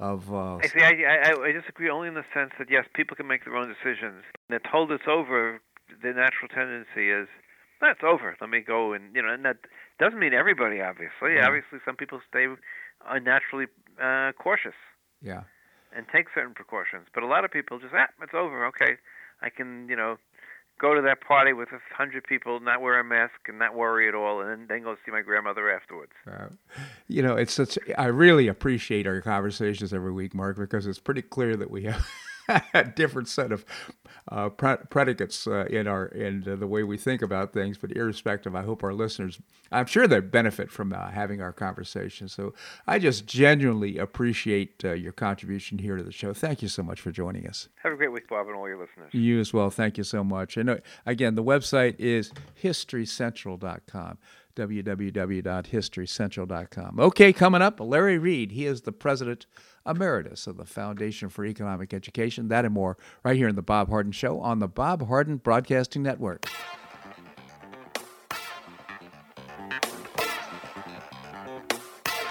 [0.00, 0.32] of.
[0.32, 0.80] Uh, I see.
[0.82, 3.68] I, I, I disagree only in the sense that yes, people can make their own
[3.68, 4.24] decisions.
[4.48, 5.60] They're told it's over.
[6.02, 7.28] The natural tendency is
[7.80, 8.36] that's over.
[8.40, 9.58] Let me go and you know, and that
[9.98, 10.80] doesn't mean everybody.
[10.80, 11.46] Obviously, yeah.
[11.46, 12.46] obviously, some people stay
[13.08, 13.66] unnaturally
[14.02, 14.78] uh, cautious.
[15.22, 15.42] Yeah.
[15.94, 18.64] And take certain precautions, but a lot of people just ah, it's over.
[18.66, 18.94] Okay,
[19.42, 20.18] I can you know
[20.80, 24.08] go to that party with a hundred people, not wear a mask, and not worry
[24.08, 26.12] at all, and then, go see my grandmother afterwards.
[26.26, 26.46] Uh,
[27.08, 27.78] you know, it's such.
[27.98, 32.06] I really appreciate our conversations every week, Mark, because it's pretty clear that we have
[32.96, 33.64] different set of
[34.28, 37.78] uh, predicates uh, in our in uh, the way we think about things.
[37.78, 39.40] But irrespective, I hope our listeners,
[39.72, 42.28] I'm sure they benefit from uh, having our conversation.
[42.28, 42.54] So
[42.86, 46.32] I just genuinely appreciate uh, your contribution here to the show.
[46.32, 47.68] Thank you so much for joining us.
[47.82, 49.12] Have a great week, Bob, and all your listeners.
[49.12, 49.70] You as well.
[49.70, 50.56] Thank you so much.
[50.56, 50.76] And uh,
[51.06, 52.32] again, the website is
[52.62, 54.18] historycentral.com
[54.56, 57.00] www.historycentral.com.
[57.00, 58.52] Okay, coming up, Larry Reed.
[58.52, 59.46] He is the president
[59.86, 62.48] emeritus of the Foundation for Economic Education.
[62.48, 66.02] That and more right here in the Bob Harden Show on the Bob Harden Broadcasting
[66.02, 66.46] Network.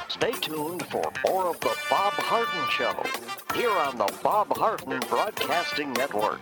[0.07, 2.93] Stay tuned for more of the Bob Harden Show
[3.55, 6.41] here on the Bob Harden Broadcasting Network.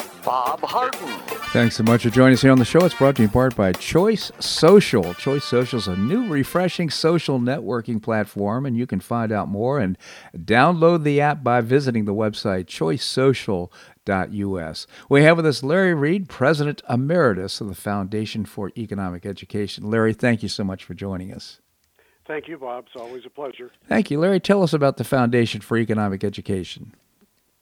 [0.23, 1.19] Bob Harden.
[1.51, 2.83] Thanks so much for joining us here on the show.
[2.85, 5.13] It's brought to you in part by Choice Social.
[5.15, 9.79] Choice Social is a new, refreshing social networking platform, and you can find out more
[9.79, 9.97] and
[10.35, 14.87] download the app by visiting the website choicesocial.us.
[15.09, 19.89] We have with us Larry Reed, President Emeritus of the Foundation for Economic Education.
[19.89, 21.59] Larry, thank you so much for joining us.
[22.25, 22.85] Thank you, Bob.
[22.87, 23.71] It's always a pleasure.
[23.89, 24.19] Thank you.
[24.19, 26.93] Larry, tell us about the Foundation for Economic Education.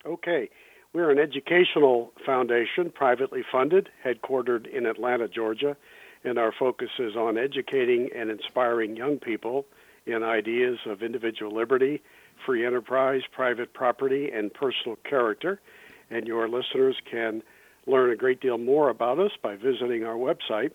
[0.05, 0.49] Okay.
[0.91, 5.77] We're an educational foundation, privately funded, headquartered in Atlanta, Georgia,
[6.23, 9.67] and our focus is on educating and inspiring young people
[10.07, 12.01] in ideas of individual liberty,
[12.43, 15.61] free enterprise, private property, and personal character.
[16.09, 17.43] And your listeners can
[17.85, 20.71] learn a great deal more about us by visiting our website,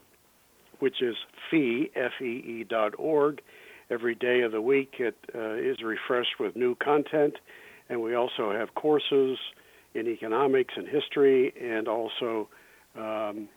[0.79, 1.17] which is
[1.51, 3.43] fee, F-E-E dot org.
[3.91, 7.35] Every day of the week it uh, is refreshed with new content,
[7.89, 9.39] and we also have courses
[9.95, 12.49] in economics and history, and also
[12.97, 13.49] um,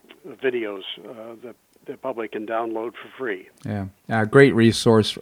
[0.43, 1.55] videos uh, that
[1.88, 3.49] the public can download for free.
[3.65, 5.17] Yeah, a great resource,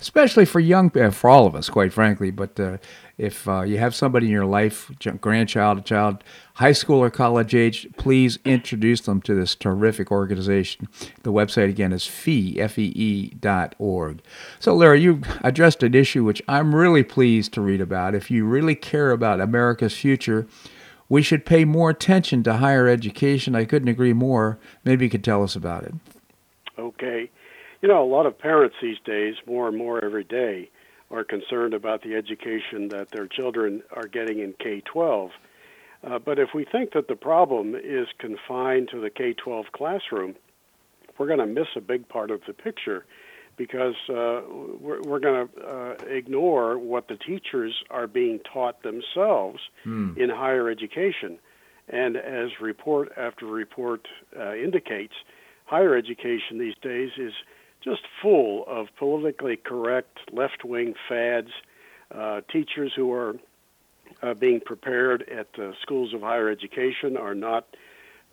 [0.00, 2.30] especially for young, uh, for all of us, quite frankly.
[2.30, 2.78] But uh,
[3.18, 4.90] if uh, you have somebody in your life,
[5.20, 10.88] grandchild, a child, high school or college age, please introduce them to this terrific organization.
[11.22, 14.22] The website again is fee, F-E-E dot org.
[14.58, 18.14] So, Larry, you addressed an issue which I'm really pleased to read about.
[18.14, 20.46] If you really care about America's future,
[21.08, 23.54] we should pay more attention to higher education.
[23.54, 24.58] I couldn't agree more.
[24.84, 25.94] Maybe you could tell us about it.
[26.78, 27.30] Okay.
[27.82, 30.70] You know, a lot of parents these days, more and more every day,
[31.10, 35.30] are concerned about the education that their children are getting in K 12.
[36.02, 40.34] Uh, but if we think that the problem is confined to the K 12 classroom,
[41.18, 43.04] we're going to miss a big part of the picture
[43.56, 44.42] because uh,
[44.80, 50.16] we're, we're going to uh, ignore what the teachers are being taught themselves mm.
[50.16, 51.38] in higher education.
[51.88, 54.06] And as report after report
[54.38, 55.14] uh, indicates,
[55.64, 57.32] higher education these days is
[57.82, 61.50] just full of politically correct left wing fads,
[62.14, 63.36] uh, teachers who are
[64.22, 67.66] uh, being prepared at uh, schools of higher education are not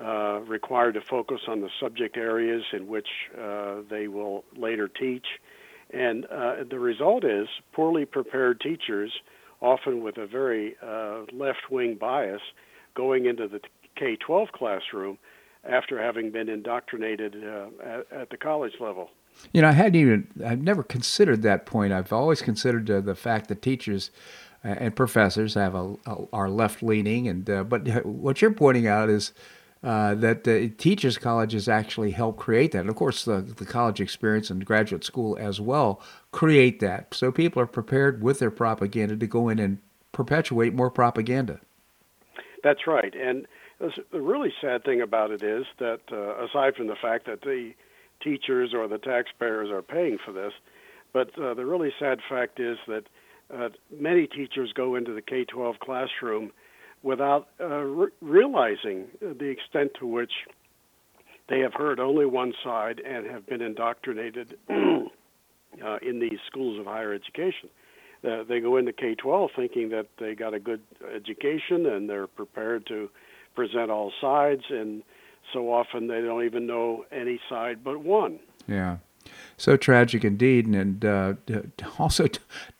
[0.04, 3.08] uh, required to focus on the subject areas in which
[3.40, 5.26] uh, they will later teach.
[5.92, 9.14] And uh, the result is poorly prepared teachers,
[9.62, 12.42] often with a very uh, left wing bias,
[12.96, 13.62] going into the
[13.96, 15.18] K 12 classroom
[15.64, 19.10] after having been indoctrinated uh, at, at, the college level.
[19.54, 21.94] You know, I hadn't even, I've never considered that point.
[21.94, 24.12] I've always considered the fact that teachers
[24.64, 29.34] and professors have a, a are left leaning, and but what you're pointing out is
[29.84, 32.80] uh, that the teachers colleges actually help create that.
[32.80, 37.14] And of course, the, the college experience and graduate school as well create that.
[37.14, 39.80] So people are prepared with their propaganda to go in and
[40.14, 41.60] perpetuate more propaganda.
[42.64, 43.14] That's right.
[43.14, 43.46] And
[43.80, 47.74] the really sad thing about it is that, uh, aside from the fact that the
[48.22, 50.54] teachers or the taxpayers are paying for this,
[51.12, 53.04] but uh, the really sad fact is that
[53.54, 56.52] uh, many teachers go into the K 12 classroom
[57.04, 60.32] without uh, re- realizing the extent to which
[61.50, 66.86] they have heard only one side and have been indoctrinated uh, in these schools of
[66.86, 67.70] higher education.
[68.24, 70.82] Uh, they go into K 12 thinking that they got a good
[71.14, 73.10] education and they're prepared to
[73.54, 75.04] present all sides, and
[75.52, 78.40] so often they don't even know any side but one.
[78.68, 78.98] Yeah.
[79.58, 81.34] So tragic indeed, and uh,
[82.00, 82.28] also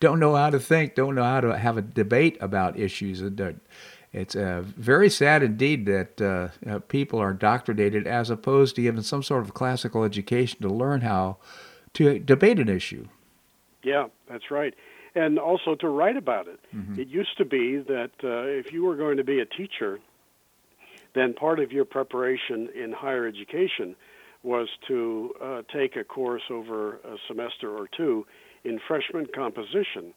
[0.00, 3.22] don't know how to think, don't know how to have a debate about issues.
[3.22, 3.52] Uh,
[4.14, 9.02] it's uh, very sad indeed that uh, uh, people are indoctrinated as opposed to given
[9.02, 11.38] some sort of classical education to learn how
[11.94, 13.08] to debate an issue.
[13.82, 14.72] Yeah, that's right.
[15.16, 16.60] And also to write about it.
[16.74, 17.00] Mm-hmm.
[17.00, 19.98] It used to be that uh, if you were going to be a teacher,
[21.14, 23.96] then part of your preparation in higher education
[24.44, 28.26] was to uh, take a course over a semester or two
[28.62, 30.14] in freshman composition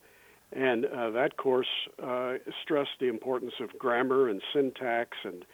[0.51, 1.67] and uh, that course
[2.01, 5.45] uh, stressed the importance of grammar and syntax and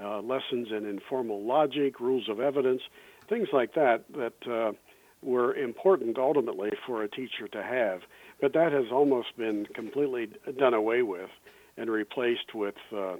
[0.00, 2.82] uh, lessons in informal logic, rules of evidence,
[3.28, 4.72] things like that, that uh,
[5.22, 8.00] were important ultimately for a teacher to have.
[8.40, 10.28] But that has almost been completely
[10.58, 11.30] done away with
[11.76, 13.16] and replaced with, uh,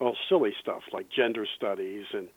[0.00, 2.28] well, silly stuff like gender studies and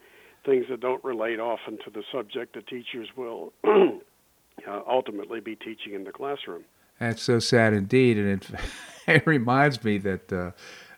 [0.45, 5.93] things that don't relate often to the subject that teachers will uh, ultimately be teaching
[5.93, 6.64] in the classroom.
[7.04, 8.47] That's so sad indeed, and it,
[9.08, 10.51] it reminds me that uh,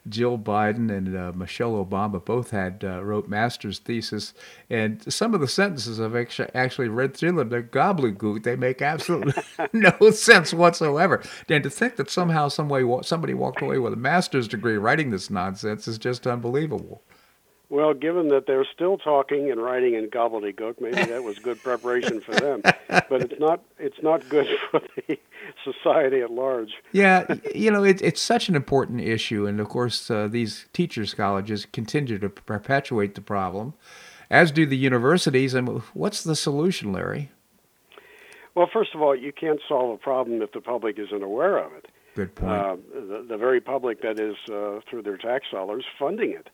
[0.08, 4.36] Jill Biden and uh, Michelle Obama both had uh, wrote master's thesis,
[4.70, 7.50] and some of the sentences I've actually, actually read through them.
[7.50, 8.44] They're gobbledygook.
[8.44, 9.42] They make absolutely
[9.74, 11.24] no sense whatsoever.
[11.50, 15.10] And to think that somehow, some way, somebody walked away with a master's degree writing
[15.10, 17.02] this nonsense is just unbelievable.
[17.76, 22.22] Well, given that they're still talking and writing in gobbledygook, maybe that was good preparation
[22.22, 22.64] for them.
[23.10, 23.62] But it's not.
[23.78, 25.20] It's not good for the
[25.66, 26.72] society at large.
[26.94, 31.14] Yeah, you know, it, it's such an important issue, and of course, uh, these teachers'
[31.14, 33.74] colleges continue to perpetuate the problem,
[34.30, 35.54] as do the universities.
[35.54, 37.32] And what's the solution, Larry?
[38.56, 41.74] Well, first of all, you can't solve a problem if the public isn't aware of
[41.74, 41.88] it.
[42.16, 42.52] Good point.
[42.52, 46.48] Uh, the, the very public that is, uh, through their tax dollars, funding it.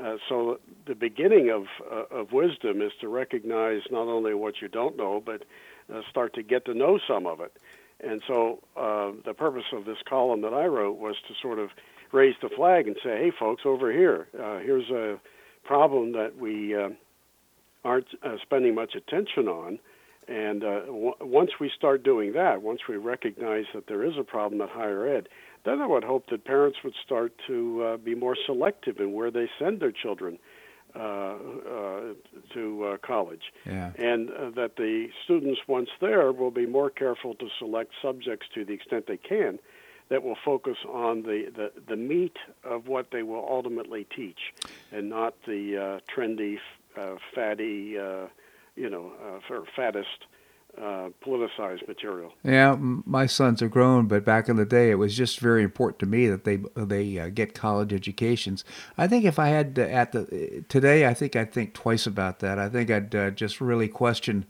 [0.00, 4.68] Uh, so the beginning of uh, of wisdom is to recognize not only what you
[4.68, 5.44] don't know, but
[5.92, 7.56] uh, start to get to know some of it.
[8.00, 11.70] And so uh, the purpose of this column that I wrote was to sort of
[12.12, 15.18] raise the flag and say, hey, folks, over here, uh, here's a
[15.64, 16.90] problem that we uh,
[17.84, 18.06] aren't
[18.42, 19.78] spending much attention on.
[20.28, 24.60] And w- once we start doing that, once we recognize that there is a problem
[24.60, 25.28] at higher ed,
[25.68, 29.30] then I would hope that parents would start to uh, be more selective in where
[29.30, 30.38] they send their children
[30.96, 32.00] uh, uh,
[32.54, 33.92] to uh, college, Yeah.
[33.98, 38.64] and uh, that the students, once there, will be more careful to select subjects to
[38.64, 39.58] the extent they can
[40.08, 44.54] that will focus on the, the, the meat of what they will ultimately teach,
[44.90, 46.56] and not the uh, trendy,
[46.96, 48.26] uh, fatty, uh,
[48.74, 50.24] you know, uh, or fattest
[50.80, 52.32] uh, politicized material.
[52.44, 55.98] Yeah, my sons are grown, but back in the day, it was just very important
[56.00, 58.64] to me that they they uh, get college educations.
[58.96, 62.38] I think if I had to, at the today, I think I'd think twice about
[62.40, 62.58] that.
[62.58, 64.46] I think I'd uh, just really question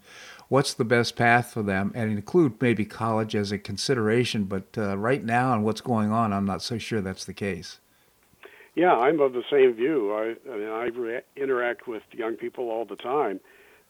[0.49, 4.45] what's the best path for them, and include maybe college as a consideration.
[4.45, 7.81] But uh, right now, and what's going on, I'm not so sure that's the case.
[8.75, 10.13] Yeah, I'm of the same view.
[10.13, 13.41] I, I mean, I re- interact with young people all the time,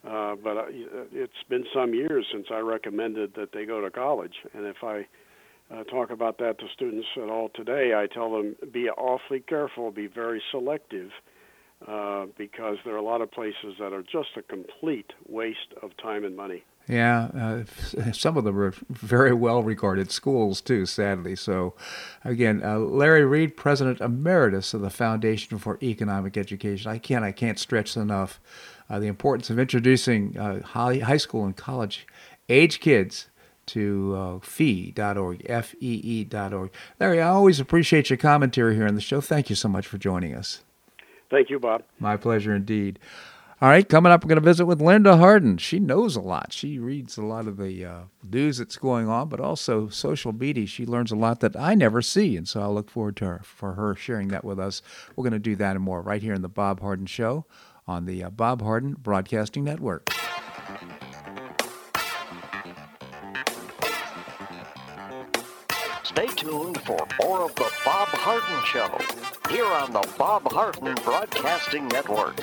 [0.06, 4.34] uh, but it's been some years since I recommended that they go to college.
[4.54, 5.06] And if I
[5.70, 9.90] uh, talk about that to students at all today, I tell them be awfully careful,
[9.90, 11.10] be very selective,
[11.86, 15.96] uh, because there are a lot of places that are just a complete waste of
[15.96, 16.64] time and money.
[16.88, 17.64] Yeah,
[17.96, 21.36] uh, some of them are very well regarded schools too, sadly.
[21.36, 21.74] So,
[22.24, 26.90] again, uh, Larry Reed, President Emeritus of the Foundation for Economic Education.
[26.90, 28.40] I can't, I can't stress enough
[28.90, 32.06] the importance of introducing uh, high, high school and college
[32.48, 33.28] age kids
[33.66, 36.70] to uh, fee.org, F-E-E.org.
[36.98, 39.20] Larry, I always appreciate your commentary here on the show.
[39.20, 40.62] Thank you so much for joining us.
[41.30, 41.82] Thank you, Bob.
[41.98, 42.98] My pleasure indeed.
[43.60, 45.58] All right, coming up, we're going to visit with Linda Harden.
[45.58, 46.52] She knows a lot.
[46.52, 50.64] She reads a lot of the uh, news that's going on, but also social media.
[50.64, 53.40] She learns a lot that I never see, and so I look forward to her,
[53.42, 54.80] for her sharing that with us.
[55.16, 57.46] We're going to do that and more right here in the Bob Harden Show
[57.88, 60.10] on the uh, Bob Harden Broadcasting Network.
[66.04, 68.98] Stay tuned for more of the Bob Harden Show
[69.50, 72.36] here on the Bob Harden Broadcasting Network.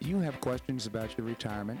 [0.00, 1.80] Do you have questions about your retirement?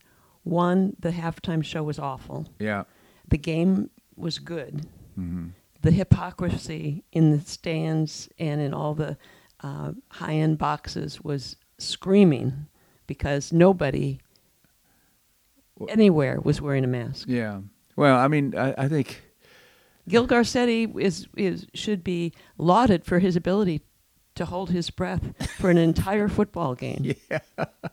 [0.43, 2.47] One, the halftime show was awful.
[2.59, 2.83] Yeah.
[3.27, 4.85] The game was good.
[5.19, 5.47] Mm-hmm.
[5.85, 9.19] The hypocrisy in the stands and in all the
[9.61, 12.65] uh, high end boxes was screaming
[13.05, 14.19] because nobody
[15.87, 17.27] anywhere was wearing a mask.
[17.27, 17.59] Yeah.
[17.95, 19.21] Well, I mean, I, I think
[20.09, 23.81] Gil Garcetti is, is should be lauded for his ability
[24.35, 27.39] to hold his breath for an entire football game yeah.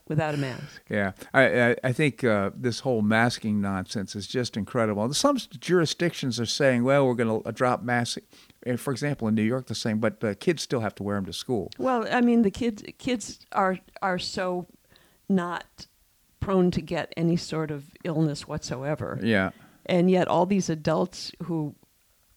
[0.09, 0.83] without a mask.
[0.89, 5.13] Yeah, I I, I think uh, this whole masking nonsense is just incredible.
[5.15, 8.25] Some jurisdictions are saying, well, we're going to drop masking.
[8.77, 11.27] For example, in New York, they're saying, but uh, kids still have to wear them
[11.27, 11.71] to school.
[11.79, 14.67] Well, I mean, the kids kids are are so
[15.29, 15.87] not
[16.41, 19.19] prone to get any sort of illness whatsoever.
[19.23, 19.51] Yeah.
[19.87, 21.75] And yet, all these adults who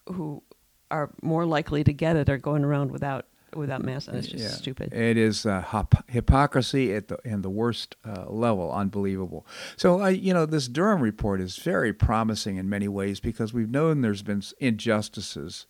[0.08, 0.44] who
[0.92, 3.26] are more likely to get it are going around without
[3.56, 4.14] without masks.
[4.14, 4.50] It's just yeah.
[4.50, 4.94] stupid.
[4.94, 8.72] It is uh, hop- hypocrisy at the and the worst uh, level.
[8.72, 9.46] Unbelievable.
[9.78, 13.70] So, uh, you know, this Durham report is very promising in many ways because we've
[13.70, 15.66] known there's been injustices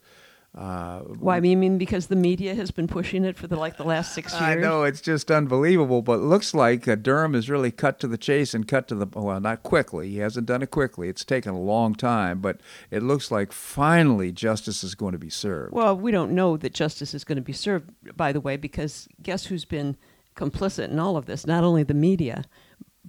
[0.56, 1.38] uh, Why?
[1.38, 4.32] I mean, because the media has been pushing it for the like the last six
[4.39, 4.41] years.
[4.41, 8.08] I know it's just unbelievable, but it looks like uh, Durham has really cut to
[8.08, 10.10] the chase and cut to the well, not quickly.
[10.12, 11.10] He hasn't done it quickly.
[11.10, 15.30] It's taken a long time, but it looks like finally justice is going to be
[15.30, 15.74] served.
[15.74, 19.10] Well, we don't know that justice is going to be served, by the way, because
[19.22, 19.97] guess who's been
[20.38, 21.45] complicit in all of this?
[21.45, 22.45] Not only the media,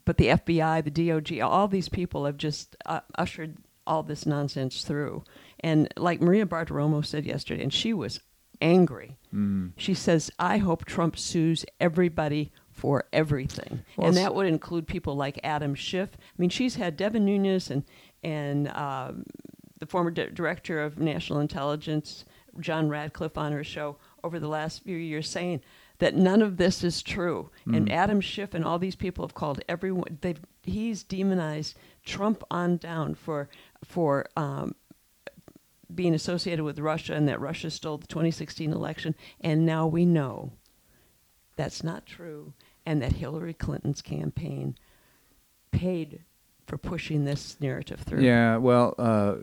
[0.05, 1.45] but the FBI, the DOJ.
[1.45, 5.23] All these people have just uh, ushered all this nonsense through.
[5.67, 8.21] And like Maria Bartiromo said yesterday, and she was
[8.61, 9.17] angry.
[9.35, 9.73] Mm.
[9.77, 13.83] She says, I hope Trump sues everybody for everything.
[13.97, 16.11] Well, and that would include people like Adam Schiff.
[16.15, 17.83] I mean, she's had Devin Nunes and,
[18.23, 19.25] and um,
[19.81, 22.25] the former di- director of national intelligence,
[22.61, 25.63] John Ratcliffe, on her show over the last few years saying
[25.99, 27.51] that none of this is true.
[27.67, 27.77] Mm.
[27.77, 32.77] And Adam Schiff and all these people have called everyone, they've, he's demonized Trump on
[32.77, 33.49] down for,
[33.85, 34.77] for um,
[35.95, 39.15] being associated with Russia and that Russia stole the 2016 election.
[39.41, 40.53] And now we know
[41.57, 42.53] that's not true
[42.85, 44.77] and that Hillary Clinton's campaign
[45.71, 46.25] paid
[46.67, 48.23] for pushing this narrative through.
[48.23, 49.37] Yeah, well, uh,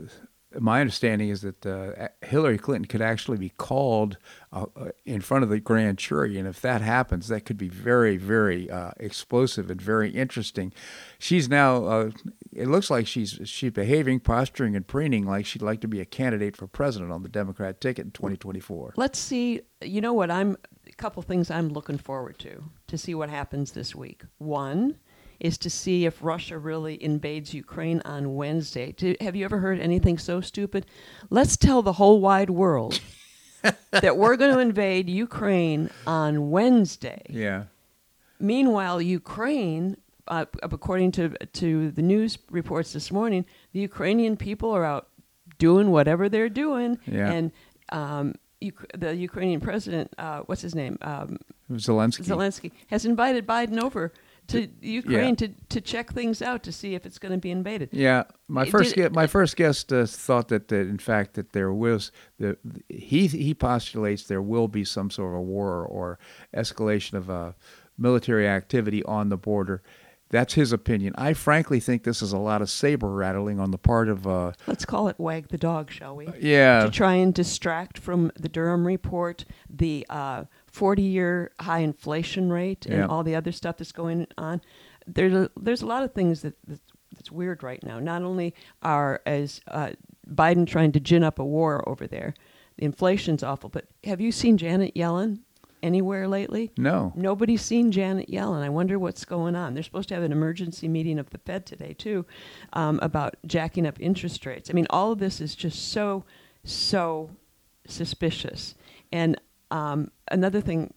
[0.59, 4.17] my understanding is that uh, Hillary Clinton could actually be called
[4.51, 7.69] uh, uh, in front of the grand jury, and if that happens, that could be
[7.69, 10.73] very, very uh, explosive and very interesting.
[11.19, 11.85] She's now.
[11.85, 12.11] Uh,
[12.51, 16.05] it looks like she's she's behaving, posturing, and preening like she'd like to be a
[16.05, 18.93] candidate for president on the Democrat ticket in 2024.
[18.95, 19.61] Let's see.
[19.81, 20.29] You know what?
[20.29, 24.23] I'm a couple things I'm looking forward to to see what happens this week.
[24.37, 24.97] One
[25.43, 28.93] is to see if Russia really invades Ukraine on Wednesday.
[28.93, 30.85] Do, have you ever heard anything so stupid?
[31.29, 32.99] Let's tell the whole wide world
[33.91, 37.21] that we're going to invade Ukraine on Wednesday.
[37.29, 37.65] Yeah.
[38.39, 44.85] Meanwhile, Ukraine, uh, according to to the news reports this morning, the Ukrainian people are
[44.85, 45.07] out
[45.59, 47.31] doing whatever they're doing, Yeah.
[47.31, 47.51] and
[47.89, 48.33] um,
[48.97, 51.37] the Ukrainian president, uh, what's his name, um,
[51.71, 52.25] Zelensky.
[52.25, 54.11] Zelensky, has invited Biden over
[54.47, 57.89] to Ukraine to, to check things out to see if it's going to be invaded.
[57.91, 61.71] Yeah, my first did- my first guest uh, thought that, that in fact that there
[61.73, 62.57] was the
[62.89, 66.19] he he postulates there will be some sort of a war or
[66.55, 67.53] escalation of uh,
[67.97, 69.81] military activity on the border.
[70.29, 71.13] That's his opinion.
[71.15, 74.53] I frankly think this is a lot of saber rattling on the part of uh,
[74.65, 76.27] Let's call it wag the dog, shall we?
[76.39, 80.07] yeah To try and distract from the Durham report, the
[80.73, 83.05] 40 year high inflation rate, and Yeah.
[83.07, 84.59] all the other stuff that's going on.
[85.07, 86.79] There's a, there's a lot of things that, that
[87.15, 87.99] that's weird right now.
[87.99, 89.91] Not only are as uh,
[90.27, 92.33] Biden trying to gin up a war over there,
[92.77, 93.69] the inflation's awful.
[93.69, 95.39] But have you seen Janet Yellen
[95.83, 96.71] anywhere lately?
[96.77, 98.63] no Nobody's seen Janet Yellen.
[98.63, 99.75] I wonder what's going on.
[99.75, 102.25] They're supposed to have an emergency meeting of the Fed today, too,
[102.71, 104.71] um, about jacking up interest rates.
[104.71, 106.23] I mean, all of this is just so,
[106.63, 107.29] so
[107.85, 108.73] suspicious.
[109.11, 109.39] And
[109.73, 110.93] um, another thing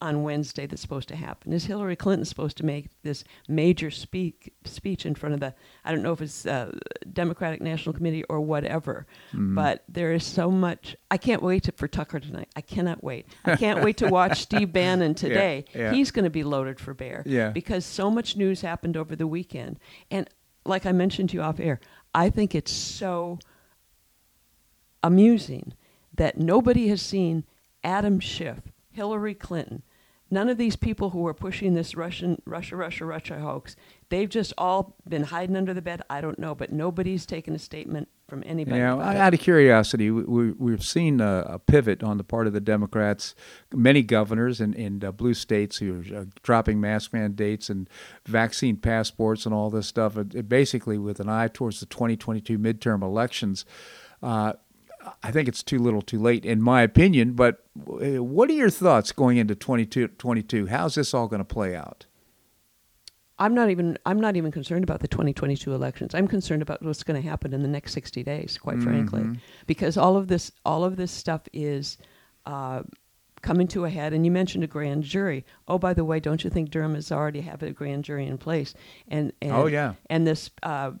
[0.00, 4.52] on Wednesday that's supposed to happen is Hillary Clinton's supposed to make this major speak,
[4.64, 6.72] speech in front of the, I don't know if it's uh,
[7.12, 9.54] Democratic National Committee or whatever, Mm-hmm.
[9.54, 10.96] but there is so much.
[11.08, 12.48] I can't wait to, for Tucker tonight.
[12.56, 13.26] I cannot wait.
[13.44, 15.66] I can't wait to watch Steve Bannon today.
[15.72, 15.92] yeah.
[15.92, 17.50] He's going to be loaded for bear Yeah.
[17.50, 19.78] because so much news happened over the weekend.
[20.10, 20.28] And
[20.66, 21.78] like I mentioned to you off air,
[22.12, 23.38] I think it's so
[25.02, 25.74] amusing
[26.14, 27.44] that nobody has seen
[27.84, 28.60] Adam Schiff,
[28.90, 29.82] Hillary Clinton,
[30.32, 33.76] none of these people who are pushing this Russian Russia Russia Russia hoax,
[34.08, 36.02] they've just all been hiding under the bed.
[36.08, 38.78] I don't know, but nobody's taken a statement from anybody.
[38.80, 38.82] It.
[38.82, 42.60] out of curiosity, we, we, we've seen a, a pivot on the part of the
[42.60, 43.34] Democrats.
[43.74, 47.90] Many governors in, in uh, blue states who are uh, dropping mask mandates and
[48.24, 52.58] vaccine passports and all this stuff, it, it basically with an eye towards the 2022
[52.58, 53.66] midterm elections.
[54.22, 54.54] Uh,
[55.22, 57.32] I think it's too little too late, in my opinion.
[57.32, 60.66] But uh, what are your thoughts going into 2022?
[60.66, 62.06] How's this all going to play out?
[63.38, 66.14] I'm not even I'm not even concerned about the 2022 elections.
[66.14, 69.24] I'm concerned about what's going to happen in the next 60 days, quite frankly,
[69.66, 71.98] because all of this all of this stuff is
[72.46, 72.82] uh,
[73.40, 74.12] coming to a head.
[74.12, 75.44] And you mentioned a grand jury.
[75.66, 78.38] Oh, by the way, don't you think Durham has already have a grand jury in
[78.38, 78.74] place?
[79.08, 79.94] And, and Oh, yeah.
[80.08, 80.50] and this.
[80.62, 80.92] Uh,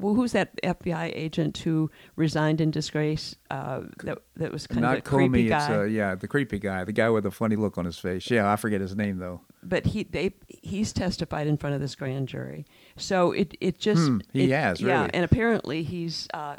[0.00, 3.36] well, who's that FBI agent who resigned in disgrace?
[3.50, 5.58] Uh, that that was kind Not of a creepy Comey, guy.
[5.64, 8.30] it's uh, yeah, the creepy guy, the guy with the funny look on his face.
[8.30, 9.40] Yeah, I forget his name though.
[9.62, 12.64] but he they he's testified in front of this grand jury.
[12.96, 15.10] So it it just Hmm, he it- has, yeah, really.
[15.14, 16.56] and apparently he's uh,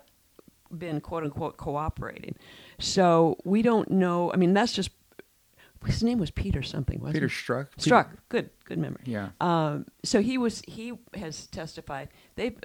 [0.76, 2.36] been quote unquote cooperating.
[2.80, 4.32] So we don't know.
[4.34, 4.92] I mean, that's just
[5.86, 7.22] his name was Peter something, wasn't it?
[7.22, 7.28] Peter?
[7.28, 7.68] Strzok.
[7.80, 8.10] Strzok.
[8.30, 9.02] Good, good memory.
[9.06, 9.30] Yeah.
[9.42, 12.10] Um, so he was he has testified.
[12.36, 12.56] They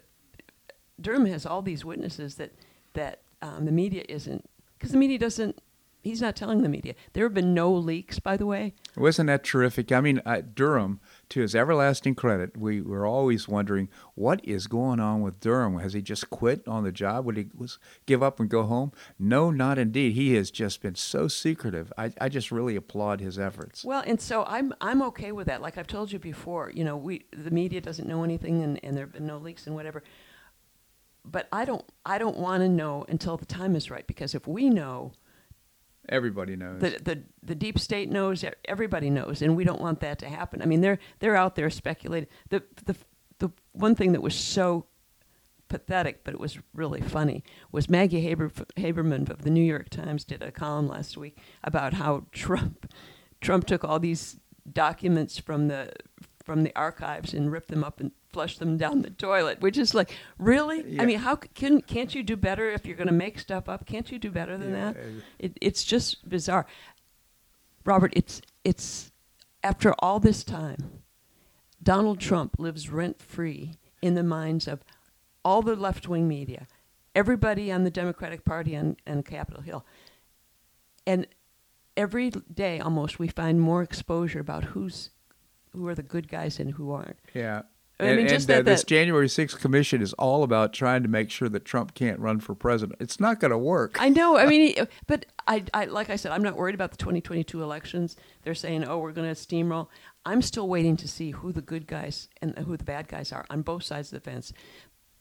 [1.00, 2.52] Durham has all these witnesses that
[2.94, 5.60] that um, the media isn't because the media doesn't.
[6.02, 6.94] He's not telling the media.
[7.14, 8.74] There have been no leaks, by the way.
[8.96, 9.90] Wasn't that terrific?
[9.90, 15.00] I mean, uh, Durham, to his everlasting credit, we were always wondering what is going
[15.00, 15.80] on with Durham.
[15.80, 17.24] Has he just quit on the job?
[17.24, 18.92] Would he was give up and go home?
[19.18, 20.12] No, not indeed.
[20.12, 21.92] He has just been so secretive.
[21.98, 23.84] I, I just really applaud his efforts.
[23.84, 25.60] Well, and so I'm I'm okay with that.
[25.60, 28.96] Like I've told you before, you know, we the media doesn't know anything, and, and
[28.96, 30.04] there have been no leaks and whatever.
[31.30, 34.46] But I don't I don't want to know until the time is right because if
[34.46, 35.12] we know,
[36.08, 36.80] Everybody knows.
[36.80, 40.62] the the the deep state knows, everybody knows, and we don't want that to happen.
[40.62, 42.28] I mean, they're they're out there speculating.
[42.50, 42.96] The the
[43.38, 44.86] the one thing that was so
[45.68, 50.24] pathetic, but it was really funny, was Maggie Haber, Haberman of the New York Times
[50.24, 52.92] did a column last week about how Trump
[53.40, 54.38] Trump took all these
[54.72, 55.92] documents from the
[56.44, 59.94] from the archives and ripped them up and flushed them down the toilet, which is
[59.94, 60.84] like, really?
[60.86, 61.02] Yeah.
[61.02, 63.86] I mean, how can can't you do better if you're going to make stuff up?
[63.86, 64.96] Can't you do better than Yeah, that?
[65.38, 66.66] It, it's just bizarre.
[67.86, 69.10] Robert, it's it's
[69.62, 71.00] after all this time,
[71.82, 73.72] Donald Trump lives rent free
[74.02, 74.84] in the minds of
[75.42, 76.66] all the left wing media,
[77.14, 79.86] everybody on the Democratic Party and, on Capitol Hill.
[81.06, 81.26] And
[81.96, 85.08] every day almost we find more exposure about who's
[85.72, 87.16] who are the good guys and who aren't.
[87.32, 87.62] yeah.
[87.98, 91.02] I and mean, just and, uh, that- this January 6th commission is all about trying
[91.02, 93.00] to make sure that Trump can't run for president.
[93.00, 93.96] It's not going to work.
[94.00, 94.36] I know.
[94.36, 94.74] I mean,
[95.06, 98.14] but I, I, like I said, I'm not worried about the 2022 elections.
[98.42, 99.88] They're saying, oh, we're going to steamroll.
[100.26, 103.46] I'm still waiting to see who the good guys and who the bad guys are
[103.48, 104.52] on both sides of the fence.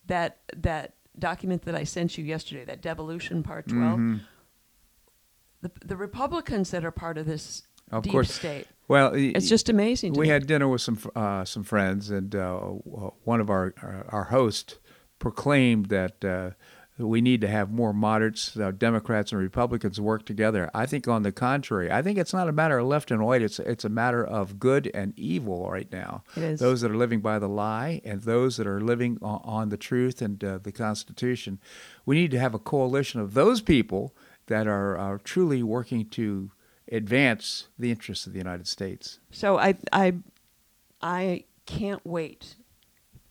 [0.08, 4.18] That that document that I sent you yesterday, that devolution part 12, Mm-hmm.
[5.62, 8.32] the the Republicans that are part of this Of deep course.
[8.34, 8.68] state.
[8.88, 10.14] Well, It's just amazing.
[10.14, 10.30] To we me.
[10.30, 14.78] had dinner with some uh, some friends, and uh, one of our our, our hosts
[15.18, 16.52] proclaimed that uh,
[16.98, 20.70] we need to have more moderates, uh, Democrats and Republicans work together.
[20.74, 23.42] I think, on the contrary, I think it's not a matter of left and right.
[23.42, 26.24] It's it's a matter of good and evil right now.
[26.38, 26.60] It is.
[26.60, 29.78] Those that are living by the lie and those that are living on, on the
[29.78, 31.60] truth and uh, the Constitution.
[32.06, 34.16] We need to have a coalition of those people
[34.48, 36.52] that are, are truly working to
[36.92, 39.20] advance the interests of the United States.
[39.32, 40.16] So I I
[41.02, 42.56] I can't wait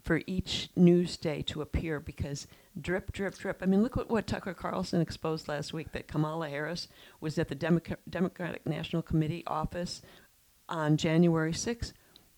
[0.02, 2.46] for each news day to appear because
[2.78, 3.62] drip, drip, drip.
[3.62, 6.88] I mean, look what, what Tucker Carlson exposed last week that Kamala Harris
[7.20, 10.02] was at the Democ- Democratic National Committee office
[10.68, 11.92] on January 6th.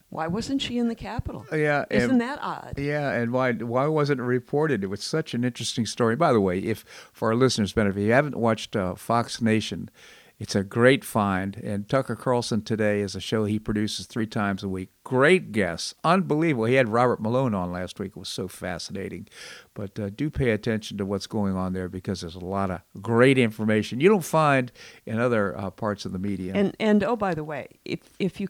[0.09, 1.45] Why wasn't she in the Capitol?
[1.53, 2.75] Yeah, Isn't that odd?
[2.79, 4.85] Yeah, and why why wasn't it reported?
[4.85, 6.15] It was such an interesting story.
[6.15, 9.91] By the way, if for our listeners' benefit, if you haven't watched uh, Fox Nation,
[10.39, 11.57] it's a great find.
[11.57, 14.91] And Tucker Carlson today is a show he produces three times a week.
[15.03, 16.67] Great guests, unbelievable.
[16.67, 18.11] He had Robert Malone on last week.
[18.11, 19.29] It was so fascinating.
[19.73, 22.83] But uh, do pay attention to what's going on there because there's a lot of
[23.01, 24.73] great information you don't find
[25.07, 26.53] in other uh, parts of the media.
[26.55, 28.49] And and oh, by the way, if if you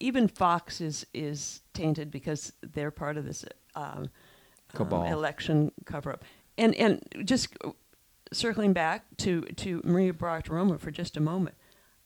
[0.00, 4.10] even Fox is is tainted because they're part of this um,
[4.74, 6.24] um, election cover up.
[6.58, 7.56] And and just
[8.32, 11.56] circling back to to Maria Bartiromo for just a moment,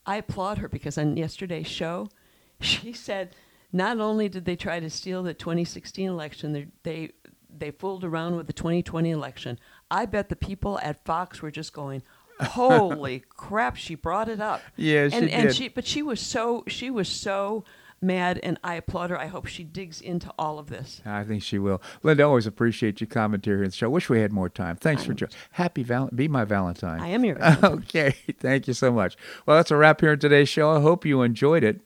[0.07, 2.09] I applaud her because on yesterday's show,
[2.61, 3.35] she said
[3.73, 7.11] not only did they try to steal the 2016 election, they they
[7.57, 9.59] they fooled around with the 2020 election.
[9.91, 12.03] I bet the people at Fox were just going,
[12.41, 13.77] Holy crap!
[13.77, 14.61] She brought it up.
[14.77, 15.55] Yeah, she and, and did.
[15.55, 17.65] she, but she was so she was so
[18.05, 19.19] mad, and I applaud her.
[19.19, 21.01] I hope she digs into all of this.
[21.05, 21.83] I think she will.
[22.03, 23.91] Linda, always appreciate your commentary on the show.
[23.91, 24.77] Wish we had more time.
[24.77, 25.35] Thanks for joining.
[25.53, 27.01] Happy val- be my Valentine.
[27.01, 27.73] I am your Valentine.
[27.73, 29.17] okay, thank you so much.
[29.47, 30.71] Well, that's a wrap here in today's show.
[30.71, 31.81] I hope you enjoyed it.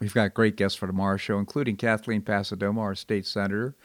[0.00, 3.76] We've got great guests for tomorrow's show, including Kathleen Passidomo, our state senator.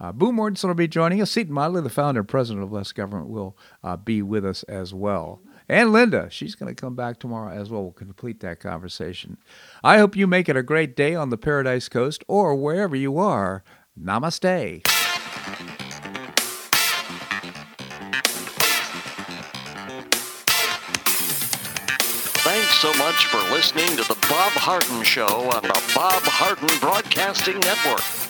[0.00, 1.30] Uh, Boo Mortenson will be joining us.
[1.30, 4.94] Seton Motley, the founder and president of Less Government, will uh, be with us as
[4.94, 5.42] well.
[5.70, 7.82] And Linda, she's going to come back tomorrow as well.
[7.82, 9.38] We'll complete that conversation.
[9.84, 13.18] I hope you make it a great day on the Paradise Coast or wherever you
[13.18, 13.62] are.
[13.96, 14.82] Namaste.
[22.42, 27.60] Thanks so much for listening to The Bob Harden Show on the Bob Harden Broadcasting
[27.60, 28.29] Network.